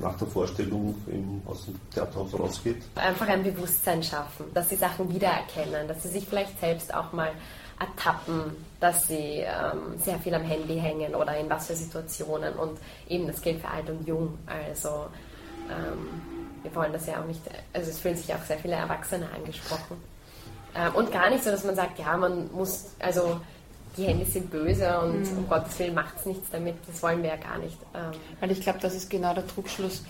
nach 0.00 0.16
der 0.18 0.28
Vorstellung 0.28 0.94
im, 1.06 1.42
aus 1.46 1.66
dem 1.66 1.78
Theaterhaus 1.92 2.38
rausgeht? 2.38 2.82
Einfach 2.94 3.28
ein 3.28 3.42
Bewusstsein 3.42 4.02
schaffen, 4.02 4.46
dass 4.54 4.68
sie 4.68 4.76
Sachen 4.76 5.12
wiedererkennen, 5.12 5.88
dass 5.88 6.02
sie 6.02 6.08
sich 6.08 6.26
vielleicht 6.26 6.58
selbst 6.60 6.94
auch 6.94 7.12
mal 7.12 7.32
ertappen, 7.78 8.56
dass 8.80 9.08
sie 9.08 9.44
ähm, 9.44 9.98
sehr 9.98 10.18
viel 10.18 10.34
am 10.34 10.42
Handy 10.42 10.78
hängen 10.78 11.14
oder 11.14 11.36
in 11.36 11.50
was 11.50 11.66
für 11.66 11.74
Situationen. 11.74 12.54
Und 12.54 12.78
eben, 13.08 13.26
das 13.26 13.40
gilt 13.42 13.60
für 13.60 13.68
alt 13.68 13.90
und 13.90 14.06
jung. 14.06 14.38
Also 14.46 15.06
ähm, 15.68 16.22
wir 16.62 16.74
wollen 16.74 16.92
das 16.92 17.06
ja 17.06 17.20
auch 17.20 17.26
nicht, 17.26 17.42
also 17.72 17.90
es 17.90 17.98
fühlen 17.98 18.16
sich 18.16 18.32
auch 18.34 18.42
sehr 18.42 18.58
viele 18.58 18.74
Erwachsene 18.74 19.28
angesprochen. 19.34 19.96
Ähm, 20.74 20.94
und 20.94 21.12
gar 21.12 21.30
nicht 21.30 21.44
so, 21.44 21.50
dass 21.50 21.64
man 21.64 21.74
sagt, 21.74 21.98
ja, 21.98 22.16
man 22.16 22.50
muss, 22.52 22.92
also 22.98 23.40
die 23.96 24.04
Hände 24.04 24.24
sind 24.24 24.50
böse 24.50 24.98
und 25.00 25.20
mhm. 25.20 25.38
um 25.38 25.48
Gottes 25.48 25.78
Willen 25.78 25.94
macht 25.94 26.18
es 26.18 26.26
nichts 26.26 26.50
damit. 26.50 26.74
Das 26.86 27.02
wollen 27.02 27.22
wir 27.22 27.30
ja 27.30 27.36
gar 27.36 27.58
nicht. 27.58 27.78
Ähm. 27.94 28.18
Weil 28.40 28.50
ich 28.50 28.60
glaube, 28.60 28.78
das 28.80 28.94
ist 28.94 29.08
genau 29.08 29.34
der 29.34 29.46
Trugschluss. 29.46 30.02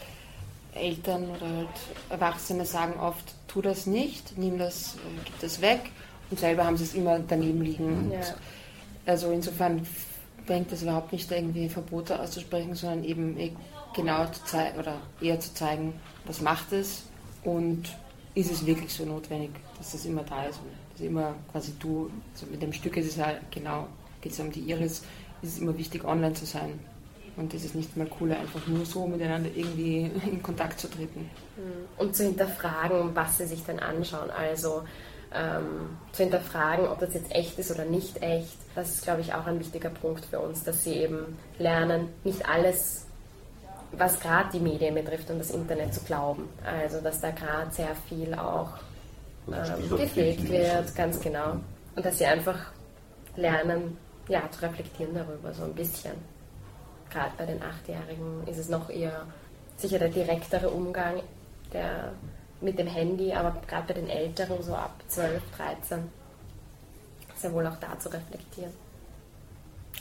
Eltern 0.74 1.30
oder 1.30 1.48
halt 1.48 1.68
Erwachsene 2.10 2.64
sagen 2.64 2.98
oft, 2.98 3.34
tu 3.46 3.62
das 3.62 3.86
nicht, 3.86 4.36
nimm 4.36 4.58
das, 4.58 4.96
äh, 4.96 4.98
gib 5.24 5.38
das 5.40 5.60
weg 5.60 5.90
und 6.30 6.40
selber 6.40 6.64
haben 6.64 6.76
sie 6.76 6.84
es 6.84 6.94
immer 6.94 7.18
daneben 7.20 7.62
liegen. 7.62 8.10
Ja. 8.12 8.20
Also 9.06 9.30
insofern 9.30 9.86
bringt 10.46 10.72
es 10.72 10.82
überhaupt 10.82 11.12
nicht 11.12 11.30
irgendwie 11.30 11.68
Verbote 11.68 12.20
auszusprechen, 12.20 12.74
sondern 12.74 13.04
eben 13.04 13.38
eh 13.38 13.52
genau 13.94 14.26
zu 14.26 14.44
zeigen 14.44 14.78
oder 14.78 14.96
eher 15.20 15.38
zu 15.40 15.54
zeigen, 15.54 15.94
was 16.26 16.40
macht 16.40 16.72
es 16.72 17.04
und 17.44 17.84
ist 18.34 18.50
es 18.50 18.66
wirklich 18.66 18.92
so 18.92 19.04
notwendig, 19.04 19.50
dass 19.78 19.92
das 19.92 20.04
immer 20.04 20.22
da 20.24 20.44
ist. 20.44 20.60
Also 20.94 21.04
immer 21.04 21.34
quasi 21.50 21.72
du, 21.78 22.10
also 22.32 22.46
mit 22.46 22.62
dem 22.62 22.72
Stück 22.72 22.96
ist 22.96 23.08
es 23.08 23.16
ja 23.16 23.34
genau, 23.50 23.88
geht 24.20 24.32
es 24.32 24.40
um 24.40 24.50
die 24.50 24.60
Iris, 24.70 25.02
ist 25.42 25.54
es 25.54 25.58
immer 25.58 25.76
wichtig, 25.76 26.04
online 26.04 26.34
zu 26.34 26.46
sein. 26.46 26.78
Und 27.36 27.52
es 27.52 27.64
ist 27.64 27.74
nicht 27.74 27.96
mal 27.96 28.06
cooler, 28.06 28.38
einfach 28.38 28.64
nur 28.68 28.86
so 28.86 29.06
miteinander 29.06 29.50
irgendwie 29.54 30.10
in 30.24 30.42
Kontakt 30.42 30.78
zu 30.78 30.88
treten. 30.88 31.28
Mhm. 31.56 31.88
Und 31.98 32.14
zu 32.14 32.24
hinterfragen, 32.24 33.10
was 33.14 33.38
sie 33.38 33.46
sich 33.46 33.64
dann 33.64 33.80
anschauen. 33.80 34.30
Also 34.30 34.84
ähm, 35.34 35.98
zu 36.12 36.22
hinterfragen, 36.22 36.86
ob 36.86 37.00
das 37.00 37.14
jetzt 37.14 37.34
echt 37.34 37.58
ist 37.58 37.70
oder 37.72 37.84
nicht 37.84 38.22
echt. 38.22 38.56
Das 38.74 38.90
ist, 38.90 39.02
glaube 39.02 39.20
ich, 39.20 39.34
auch 39.34 39.46
ein 39.46 39.58
wichtiger 39.58 39.90
Punkt 39.90 40.24
für 40.26 40.38
uns, 40.38 40.62
dass 40.62 40.84
sie 40.84 40.94
eben 40.94 41.36
lernen, 41.58 42.08
nicht 42.22 42.48
alles, 42.48 43.06
was 43.90 44.20
gerade 44.20 44.50
die 44.52 44.60
Medien 44.60 44.94
betrifft 44.94 45.30
und 45.30 45.38
das 45.38 45.50
Internet 45.50 45.92
zu 45.92 46.00
glauben. 46.02 46.48
Also, 46.64 47.00
dass 47.00 47.20
da 47.20 47.30
gerade 47.30 47.72
sehr 47.72 47.96
viel 48.08 48.34
auch 48.34 48.78
ähm, 49.48 49.96
gepflegt 49.96 50.48
wird, 50.48 50.94
ganz 50.94 51.20
genau. 51.20 51.56
Und 51.96 52.04
dass 52.04 52.18
sie 52.18 52.26
einfach 52.26 52.58
lernen, 53.36 53.96
ja, 54.28 54.48
zu 54.50 54.62
reflektieren 54.62 55.14
darüber, 55.14 55.52
so 55.52 55.64
ein 55.64 55.74
bisschen. 55.74 56.12
Gerade 57.10 57.32
bei 57.36 57.46
den 57.46 57.62
Achtjährigen 57.62 58.46
ist 58.46 58.58
es 58.58 58.68
noch 58.68 58.90
eher 58.90 59.26
sicher 59.76 59.98
der 59.98 60.08
direktere 60.08 60.70
Umgang 60.70 61.20
der, 61.72 62.12
mit 62.60 62.78
dem 62.78 62.86
Handy, 62.86 63.32
aber 63.32 63.60
gerade 63.66 63.88
bei 63.88 64.00
den 64.00 64.08
Älteren, 64.08 64.62
so 64.62 64.74
ab 64.74 64.94
12, 65.08 65.42
13, 65.56 65.98
ist 67.34 67.44
ja 67.44 67.52
wohl 67.52 67.66
auch 67.66 67.76
da 67.76 67.98
zu 67.98 68.08
reflektieren. 68.12 68.72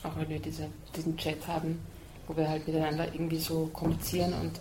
Auch 0.04 0.16
wenn 0.18 0.30
wir 0.30 0.40
diese, 0.40 0.68
diesen 0.96 1.18
Chat 1.18 1.48
haben, 1.48 1.80
wo 2.28 2.36
wir 2.36 2.50
halt 2.50 2.66
miteinander 2.68 3.06
irgendwie 3.14 3.40
so 3.40 3.68
kommunizieren 3.74 4.34
und 4.34 4.60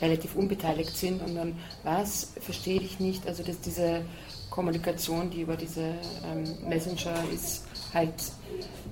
relativ 0.00 0.34
unbeteiligt 0.34 0.96
sind 0.96 1.22
und 1.22 1.34
dann, 1.34 1.56
was, 1.82 2.32
verstehe 2.40 2.80
ich 2.80 3.00
nicht, 3.00 3.26
also 3.26 3.42
dass 3.42 3.60
diese 3.60 4.02
Kommunikation, 4.50 5.30
die 5.30 5.42
über 5.42 5.56
diese 5.56 5.94
ähm, 6.24 6.68
Messenger 6.68 7.14
ist, 7.32 7.64
halt, 7.92 8.14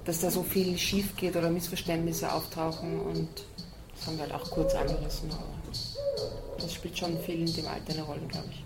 dass 0.05 0.21
da 0.21 0.31
so 0.31 0.43
viel 0.43 0.77
schief 0.79 1.17
geht 1.17 1.37
oder 1.37 1.51
Missverständnisse 1.51 2.33
auftauchen 2.33 3.01
und 3.01 3.29
das 3.95 4.07
haben 4.07 4.17
wir 4.17 4.25
halt 4.25 4.35
auch 4.35 4.51
kurz 4.51 4.75
angerissen. 4.75 5.31
Aber 5.31 5.45
das 6.59 6.75
spielt 6.75 6.99
schon 6.99 7.19
viel 7.21 7.41
in 7.49 7.53
dem 7.55 7.67
Alter 7.67 7.93
eine 7.93 8.03
Rolle, 8.03 8.23
glaube 8.29 8.49
ich. 8.51 8.65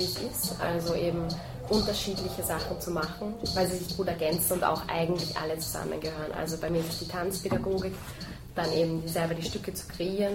Wie 0.00 0.04
es 0.04 0.18
ist. 0.18 0.60
Also 0.60 0.94
eben 0.94 1.28
unterschiedliche 1.68 2.42
Sachen 2.42 2.80
zu 2.80 2.90
machen, 2.90 3.34
weil 3.54 3.66
sie 3.68 3.76
sich 3.76 3.96
gut 3.96 4.08
ergänzen 4.08 4.54
und 4.54 4.64
auch 4.64 4.82
eigentlich 4.88 5.36
alle 5.36 5.58
zusammengehören. 5.58 6.32
Also 6.36 6.56
bei 6.56 6.70
mir 6.70 6.80
ist 6.80 7.00
die 7.00 7.06
Tanzpädagogik, 7.06 7.94
dann 8.56 8.72
eben 8.72 9.06
selber 9.06 9.34
die 9.34 9.42
Stücke 9.42 9.72
zu 9.72 9.86
kreieren 9.86 10.34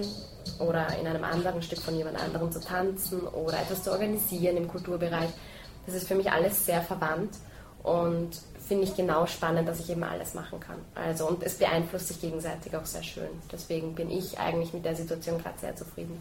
oder 0.58 0.86
in 0.98 1.06
einem 1.06 1.24
anderen 1.24 1.60
Stück 1.60 1.80
von 1.80 1.96
jemand 1.96 2.18
anderem 2.18 2.50
zu 2.50 2.60
tanzen 2.60 3.20
oder 3.20 3.58
etwas 3.58 3.82
zu 3.82 3.90
organisieren 3.90 4.56
im 4.56 4.68
Kulturbereich. 4.68 5.28
Das 5.84 5.94
ist 5.94 6.08
für 6.08 6.14
mich 6.14 6.30
alles 6.30 6.64
sehr 6.64 6.80
verwandt 6.80 7.34
und 7.82 8.30
finde 8.66 8.84
ich 8.84 8.96
genau 8.96 9.26
spannend, 9.26 9.68
dass 9.68 9.80
ich 9.80 9.90
eben 9.90 10.02
alles 10.02 10.34
machen 10.34 10.58
kann. 10.58 10.78
Also 10.94 11.28
und 11.28 11.42
es 11.42 11.56
beeinflusst 11.56 12.08
sich 12.08 12.20
gegenseitig 12.20 12.74
auch 12.74 12.86
sehr 12.86 13.02
schön. 13.02 13.28
Deswegen 13.52 13.94
bin 13.94 14.10
ich 14.10 14.38
eigentlich 14.38 14.72
mit 14.72 14.84
der 14.84 14.96
Situation 14.96 15.38
gerade 15.38 15.58
sehr 15.58 15.76
zufrieden. 15.76 16.20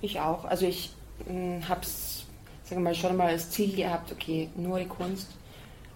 Ich 0.00 0.18
auch. 0.18 0.44
Also 0.44 0.66
ich 0.66 0.92
hm, 1.26 1.68
habe 1.68 1.80
es, 1.82 2.17
wir 2.70 2.78
mal, 2.78 2.94
schon 2.94 3.16
mal 3.16 3.28
als 3.28 3.50
Ziel 3.50 3.74
gehabt, 3.74 4.12
okay, 4.12 4.48
nur 4.56 4.78
die 4.78 4.86
Kunst. 4.86 5.28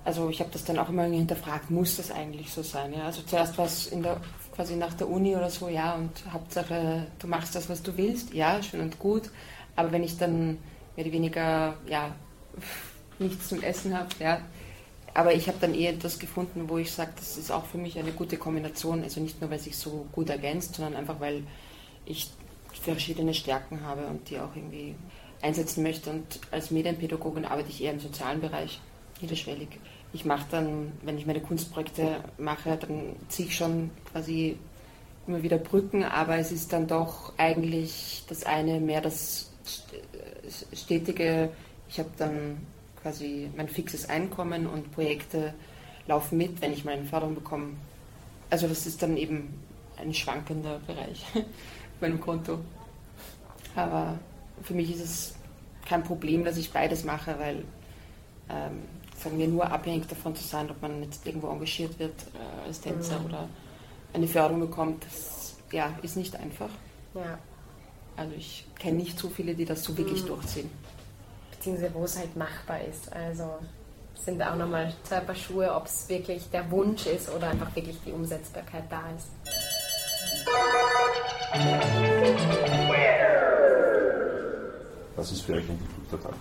Also 0.05 0.29
ich 0.29 0.41
habe 0.41 0.51
das 0.53 0.65
dann 0.65 0.79
auch 0.79 0.89
immer 0.89 1.05
hinterfragt, 1.05 1.71
muss 1.71 1.97
das 1.97 2.11
eigentlich 2.11 2.51
so 2.51 2.63
sein? 2.63 2.93
Ja? 2.93 3.05
Also 3.05 3.23
zuerst 3.23 3.57
war 3.59 3.67
es 3.67 3.87
in 3.87 4.03
der, 4.03 4.21
quasi 4.55 4.77
nach 4.77 4.95
der 4.95 5.09
Uni 5.09 5.37
oder 5.37 5.51
so, 5.51 5.69
ja, 5.69 5.95
und 5.95 6.11
Hauptsache, 6.33 7.07
du 7.19 7.27
machst 7.27 7.55
das, 7.55 7.69
was 7.69 7.83
du 7.83 7.97
willst, 7.97 8.35
ja, 8.35 8.63
schön 8.63 8.81
und 8.81 8.99
gut. 8.99 9.31
Aber 9.77 9.93
wenn 9.93 10.03
ich 10.03 10.19
dann 10.19 10.59
mehr 10.97 11.07
oder 11.07 11.13
weniger, 11.13 11.75
ja, 11.87 12.15
nichts 13.19 13.49
zum 13.49 13.63
Essen 13.63 13.97
habe, 13.97 14.09
ja, 14.19 14.41
aber 15.15 15.35
ich 15.35 15.47
habe 15.49 15.59
dann 15.61 15.75
eher 15.75 15.93
etwas 15.93 16.19
gefunden, 16.19 16.69
wo 16.69 16.79
ich 16.79 16.91
sage, 16.91 17.13
das 17.17 17.37
ist 17.37 17.51
auch 17.51 17.67
für 17.67 17.79
mich 17.79 17.99
eine 17.99 18.13
gute 18.13 18.39
Kombination. 18.39 19.03
Also 19.03 19.21
nicht 19.21 19.41
nur, 19.41 19.51
weil 19.51 19.59
es 19.59 19.65
sich 19.65 19.77
so 19.77 20.07
gut 20.11 20.31
ergänzt, 20.31 20.75
sondern 20.75 20.97
einfach, 20.97 21.21
weil 21.21 21.43
ich 22.07 22.31
verschiedene 22.81 23.35
Stärken 23.35 23.83
habe 23.83 24.07
und 24.07 24.31
die 24.31 24.39
auch 24.39 24.57
irgendwie 24.57 24.95
einsetzen 25.43 25.83
möchte. 25.83 26.11
Und 26.11 26.41
als 26.51 26.71
Medienpädagogin 26.71 27.45
arbeite 27.45 27.69
ich 27.69 27.83
eher 27.83 27.93
im 27.93 28.01
sozialen 28.01 28.41
Bereich, 28.41 28.81
niederschwellig. 29.21 29.69
Ich 30.13 30.25
mache 30.25 30.47
dann, 30.51 30.93
wenn 31.03 31.19
ich 31.19 31.27
meine 31.27 31.41
Kunstprojekte 31.41 32.17
mache, 32.39 32.77
dann 32.77 33.17
ziehe 33.29 33.49
ich 33.49 33.57
schon 33.57 33.91
quasi 34.11 34.57
immer 35.27 35.43
wieder 35.43 35.59
Brücken, 35.59 36.05
aber 36.05 36.37
es 36.37 36.53
ist 36.53 36.73
dann 36.73 36.87
doch 36.87 37.33
eigentlich 37.39 38.25
das 38.29 38.45
eine 38.45 38.81
mehr 38.81 39.01
das 39.01 39.51
stetige. 40.75 41.51
Ich 41.89 41.99
habe 41.99 42.11
dann 42.19 42.59
quasi 43.01 43.51
mein 43.57 43.69
fixes 43.69 44.09
Einkommen 44.09 44.67
und 44.67 44.93
Projekte 44.93 45.55
laufen 46.07 46.39
mit, 46.39 46.61
wenn 46.61 46.73
ich 46.73 46.85
meine 46.85 47.05
Förderung 47.05 47.35
bekomme. 47.35 47.71
Also 48.51 48.69
das 48.69 48.87
ist 48.87 49.03
dann 49.03 49.17
eben 49.17 49.55
ein 49.97 50.13
schwankender 50.13 50.81
Bereich 50.87 51.25
auf 51.35 52.01
meinem 52.01 52.21
Konto. 52.21 52.59
Aber 53.75 54.19
für 54.63 54.75
mich 54.75 54.95
ist 54.95 55.01
es 55.01 55.35
kein 55.87 56.05
Problem, 56.05 56.45
dass 56.45 56.57
ich 56.57 56.73
beides 56.73 57.05
mache, 57.05 57.39
weil 57.39 57.65
ähm, 58.49 58.83
sagen 59.19 59.39
wir 59.39 59.49
nur 59.49 59.71
abhängig 59.71 60.07
davon 60.09 60.35
zu 60.35 60.45
sein, 60.45 60.71
ob 60.71 60.81
man 60.83 61.03
jetzt 61.03 61.27
irgendwo 61.27 61.49
engagiert 61.49 61.99
wird 61.99 62.15
äh, 62.35 62.67
als 62.67 62.81
Tänzer 62.81 63.19
mhm. 63.21 63.27
oder 63.27 63.49
eine 64.13 64.27
Förderung 64.27 64.61
bekommt, 64.61 65.05
das 65.05 65.55
ja, 65.71 65.91
ist 66.03 66.17
nicht 66.17 66.37
einfach. 66.37 66.69
Ja. 67.15 67.39
Also 68.17 68.35
ich 68.37 68.67
kenne 68.79 68.99
nicht 68.99 69.19
so 69.19 69.29
viele, 69.31 69.55
die 69.55 69.65
das 69.65 69.83
so 69.85 69.97
wirklich 69.97 70.23
mhm. 70.23 70.29
durchziehen 70.29 70.71
beziehungsweise 71.63 71.95
wo 71.95 72.05
es 72.05 72.19
halt 72.19 72.37
machbar 72.37 72.81
ist. 72.81 73.13
Also 73.13 73.49
sind 74.15 74.43
auch 74.43 74.57
nochmal 74.57 74.93
zwei 75.05 75.21
Paar 75.21 75.35
Schuhe, 75.35 75.73
ob 75.73 75.87
es 75.87 76.09
wirklich 76.09 76.51
der 76.51 76.69
Wunsch 76.73 77.07
ist 77.07 77.31
oder 77.31 77.51
einfach 77.51 77.75
wirklich 77.77 77.97
die 78.05 78.11
Umsetzbarkeit 78.11 78.85
da 78.91 79.03
ist. 79.17 79.29
Was 85.23 85.31
ist 85.31 85.43
für 85.43 85.53
euch 85.53 85.69
ein 85.69 85.79
guter 86.11 86.21
Tag? 86.21 86.35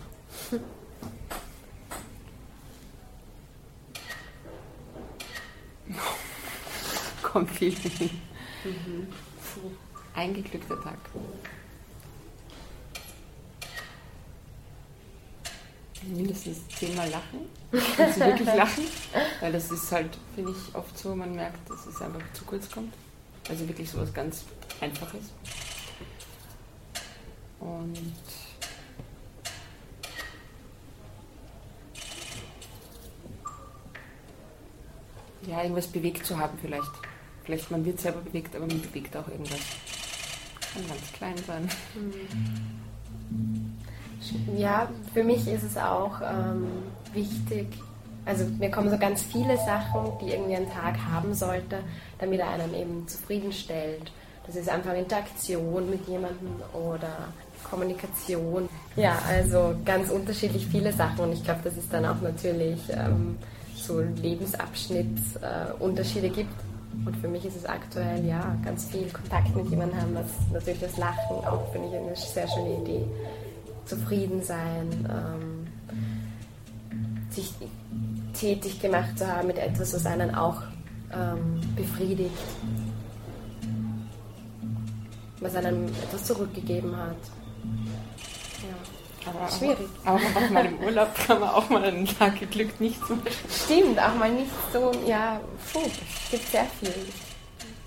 Kommt 7.22 7.52
viel 7.52 7.76
hin. 7.76 8.10
Ein 10.16 10.34
geglückter 10.34 10.82
Tag. 10.82 10.98
mindestens 16.04 16.68
zehnmal 16.70 17.08
lachen. 17.12 17.42
Also 18.00 18.20
wirklich 18.20 18.48
lachen. 18.48 18.86
Weil 19.42 19.52
das 19.52 19.70
ist 19.70 19.92
halt, 19.92 20.18
finde 20.34 20.54
ich, 20.54 20.74
oft 20.74 20.98
so, 20.98 21.16
man 21.16 21.36
merkt, 21.36 21.70
dass 21.70 21.86
es 21.86 22.02
einfach 22.02 22.24
zu 22.34 22.46
kurz 22.46 22.68
kommt. 22.72 22.96
Also 23.48 23.68
wirklich 23.68 23.92
so 23.92 24.00
was 24.00 24.12
ganz 24.12 24.44
Einfaches. 24.80 25.26
Und 27.60 28.16
ja, 35.48 35.62
irgendwas 35.62 35.88
bewegt 35.88 36.26
zu 36.26 36.38
haben 36.38 36.58
vielleicht. 36.62 36.92
Vielleicht 37.44 37.72
man 37.72 37.84
wird 37.86 38.00
selber 38.00 38.22
bewegt, 38.22 38.56
aber 38.56 38.68
man 38.68 38.82
bewegt 38.82 39.16
auch 39.18 39.28
irgendwas. 39.28 39.60
Kann 40.74 40.88
ganz 40.88 41.12
klein 41.14 41.36
sein. 41.46 41.70
Mhm. 41.96 43.78
Ja, 44.56 44.90
für 45.14 45.24
mich 45.24 45.48
ist 45.48 45.64
es 45.64 45.78
auch 45.78 46.22
ähm, 46.22 46.68
wichtig, 47.14 47.68
also 48.26 48.46
mir 48.60 48.70
kommen 48.70 48.90
so 48.90 48.98
ganz 48.98 49.24
viele 49.24 49.58
Sachen, 49.58 50.12
die 50.22 50.32
irgendwie 50.32 50.56
ein 50.56 50.70
Tag 50.70 50.96
haben 51.12 51.34
sollte, 51.34 51.80
damit 52.20 52.40
er 52.40 52.50
einen 52.50 52.74
eben 52.76 53.08
zufriedenstellt. 53.08 54.12
Das 54.46 54.56
ist 54.56 54.70
einfach 54.70 54.94
Interaktion 54.94 55.90
mit 55.90 56.08
jemandem 56.08 56.62
oder 56.74 57.30
Kommunikation. 57.64 58.70
Ja, 58.96 59.20
also 59.28 59.76
ganz 59.86 60.10
unterschiedlich 60.10 60.68
viele 60.68 60.94
Sachen 60.94 61.20
und 61.20 61.34
ich 61.34 61.44
glaube, 61.44 61.62
dass 61.64 61.78
es 61.78 61.90
dann 61.90 62.06
auch 62.06 62.22
natürlich 62.22 62.80
ähm, 62.90 63.38
so 63.82 64.00
Lebensabschnittsunterschiede 64.00 66.28
äh, 66.28 66.32
gibt. 66.32 66.54
Und 67.06 67.16
für 67.18 67.28
mich 67.28 67.46
ist 67.46 67.56
es 67.56 67.66
aktuell 67.66 68.26
ja 68.26 68.56
ganz 68.64 68.86
viel 68.86 69.10
Kontakt 69.10 69.56
mit 69.56 69.70
jemandem 69.70 70.02
haben, 70.02 70.16
was 70.16 70.26
natürlich 70.52 70.80
das 70.82 70.98
Lachen 70.98 71.38
auch 71.46 71.72
finde 71.72 71.88
ich 71.88 71.96
eine 71.96 72.16
sehr 72.16 72.48
schöne 72.48 72.82
Idee 72.82 73.06
zufrieden 73.86 74.44
sein, 74.44 74.90
ähm, 75.10 75.68
sich 77.30 77.54
tätig 78.34 78.82
gemacht 78.82 79.18
zu 79.18 79.26
haben 79.28 79.48
mit 79.48 79.58
etwas, 79.58 79.94
was 79.94 80.06
einen 80.06 80.36
auch 80.36 80.62
ähm, 81.14 81.62
befriedigt, 81.76 82.32
was 85.40 85.56
einem 85.56 85.88
etwas 85.88 86.26
zurückgegeben 86.26 86.94
hat. 86.96 87.16
Aber 89.26 89.52
Schwierig. 89.52 89.88
Aber 90.04 90.20
auch 90.20 90.50
mal 90.50 90.66
im 90.66 90.80
Urlaub 90.80 91.14
kann 91.16 91.40
man 91.40 91.50
auch 91.50 91.70
mal 91.70 91.84
einen 91.84 92.06
Tag 92.06 92.40
geglückt 92.40 92.82
nicht 92.82 93.00
so. 93.08 93.18
Stimmt, 93.66 94.00
auch 94.00 94.16
mal 94.16 94.32
nicht 94.32 94.52
so, 94.74 94.92
ja, 95.06 95.40
puh, 95.72 95.82
es 95.84 96.32
gibt 96.32 96.48
sehr 96.48 96.66
viel. 96.80 96.94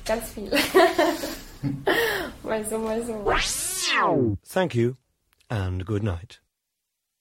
Ganz 0.04 0.30
viel. 0.30 0.50
mal 2.42 2.64
so, 2.64 2.78
mal 2.78 3.02
so. 3.04 3.24
Thank 4.52 4.74
you 4.74 4.94
and 5.48 5.84
good 5.86 6.02
night. 6.02 6.43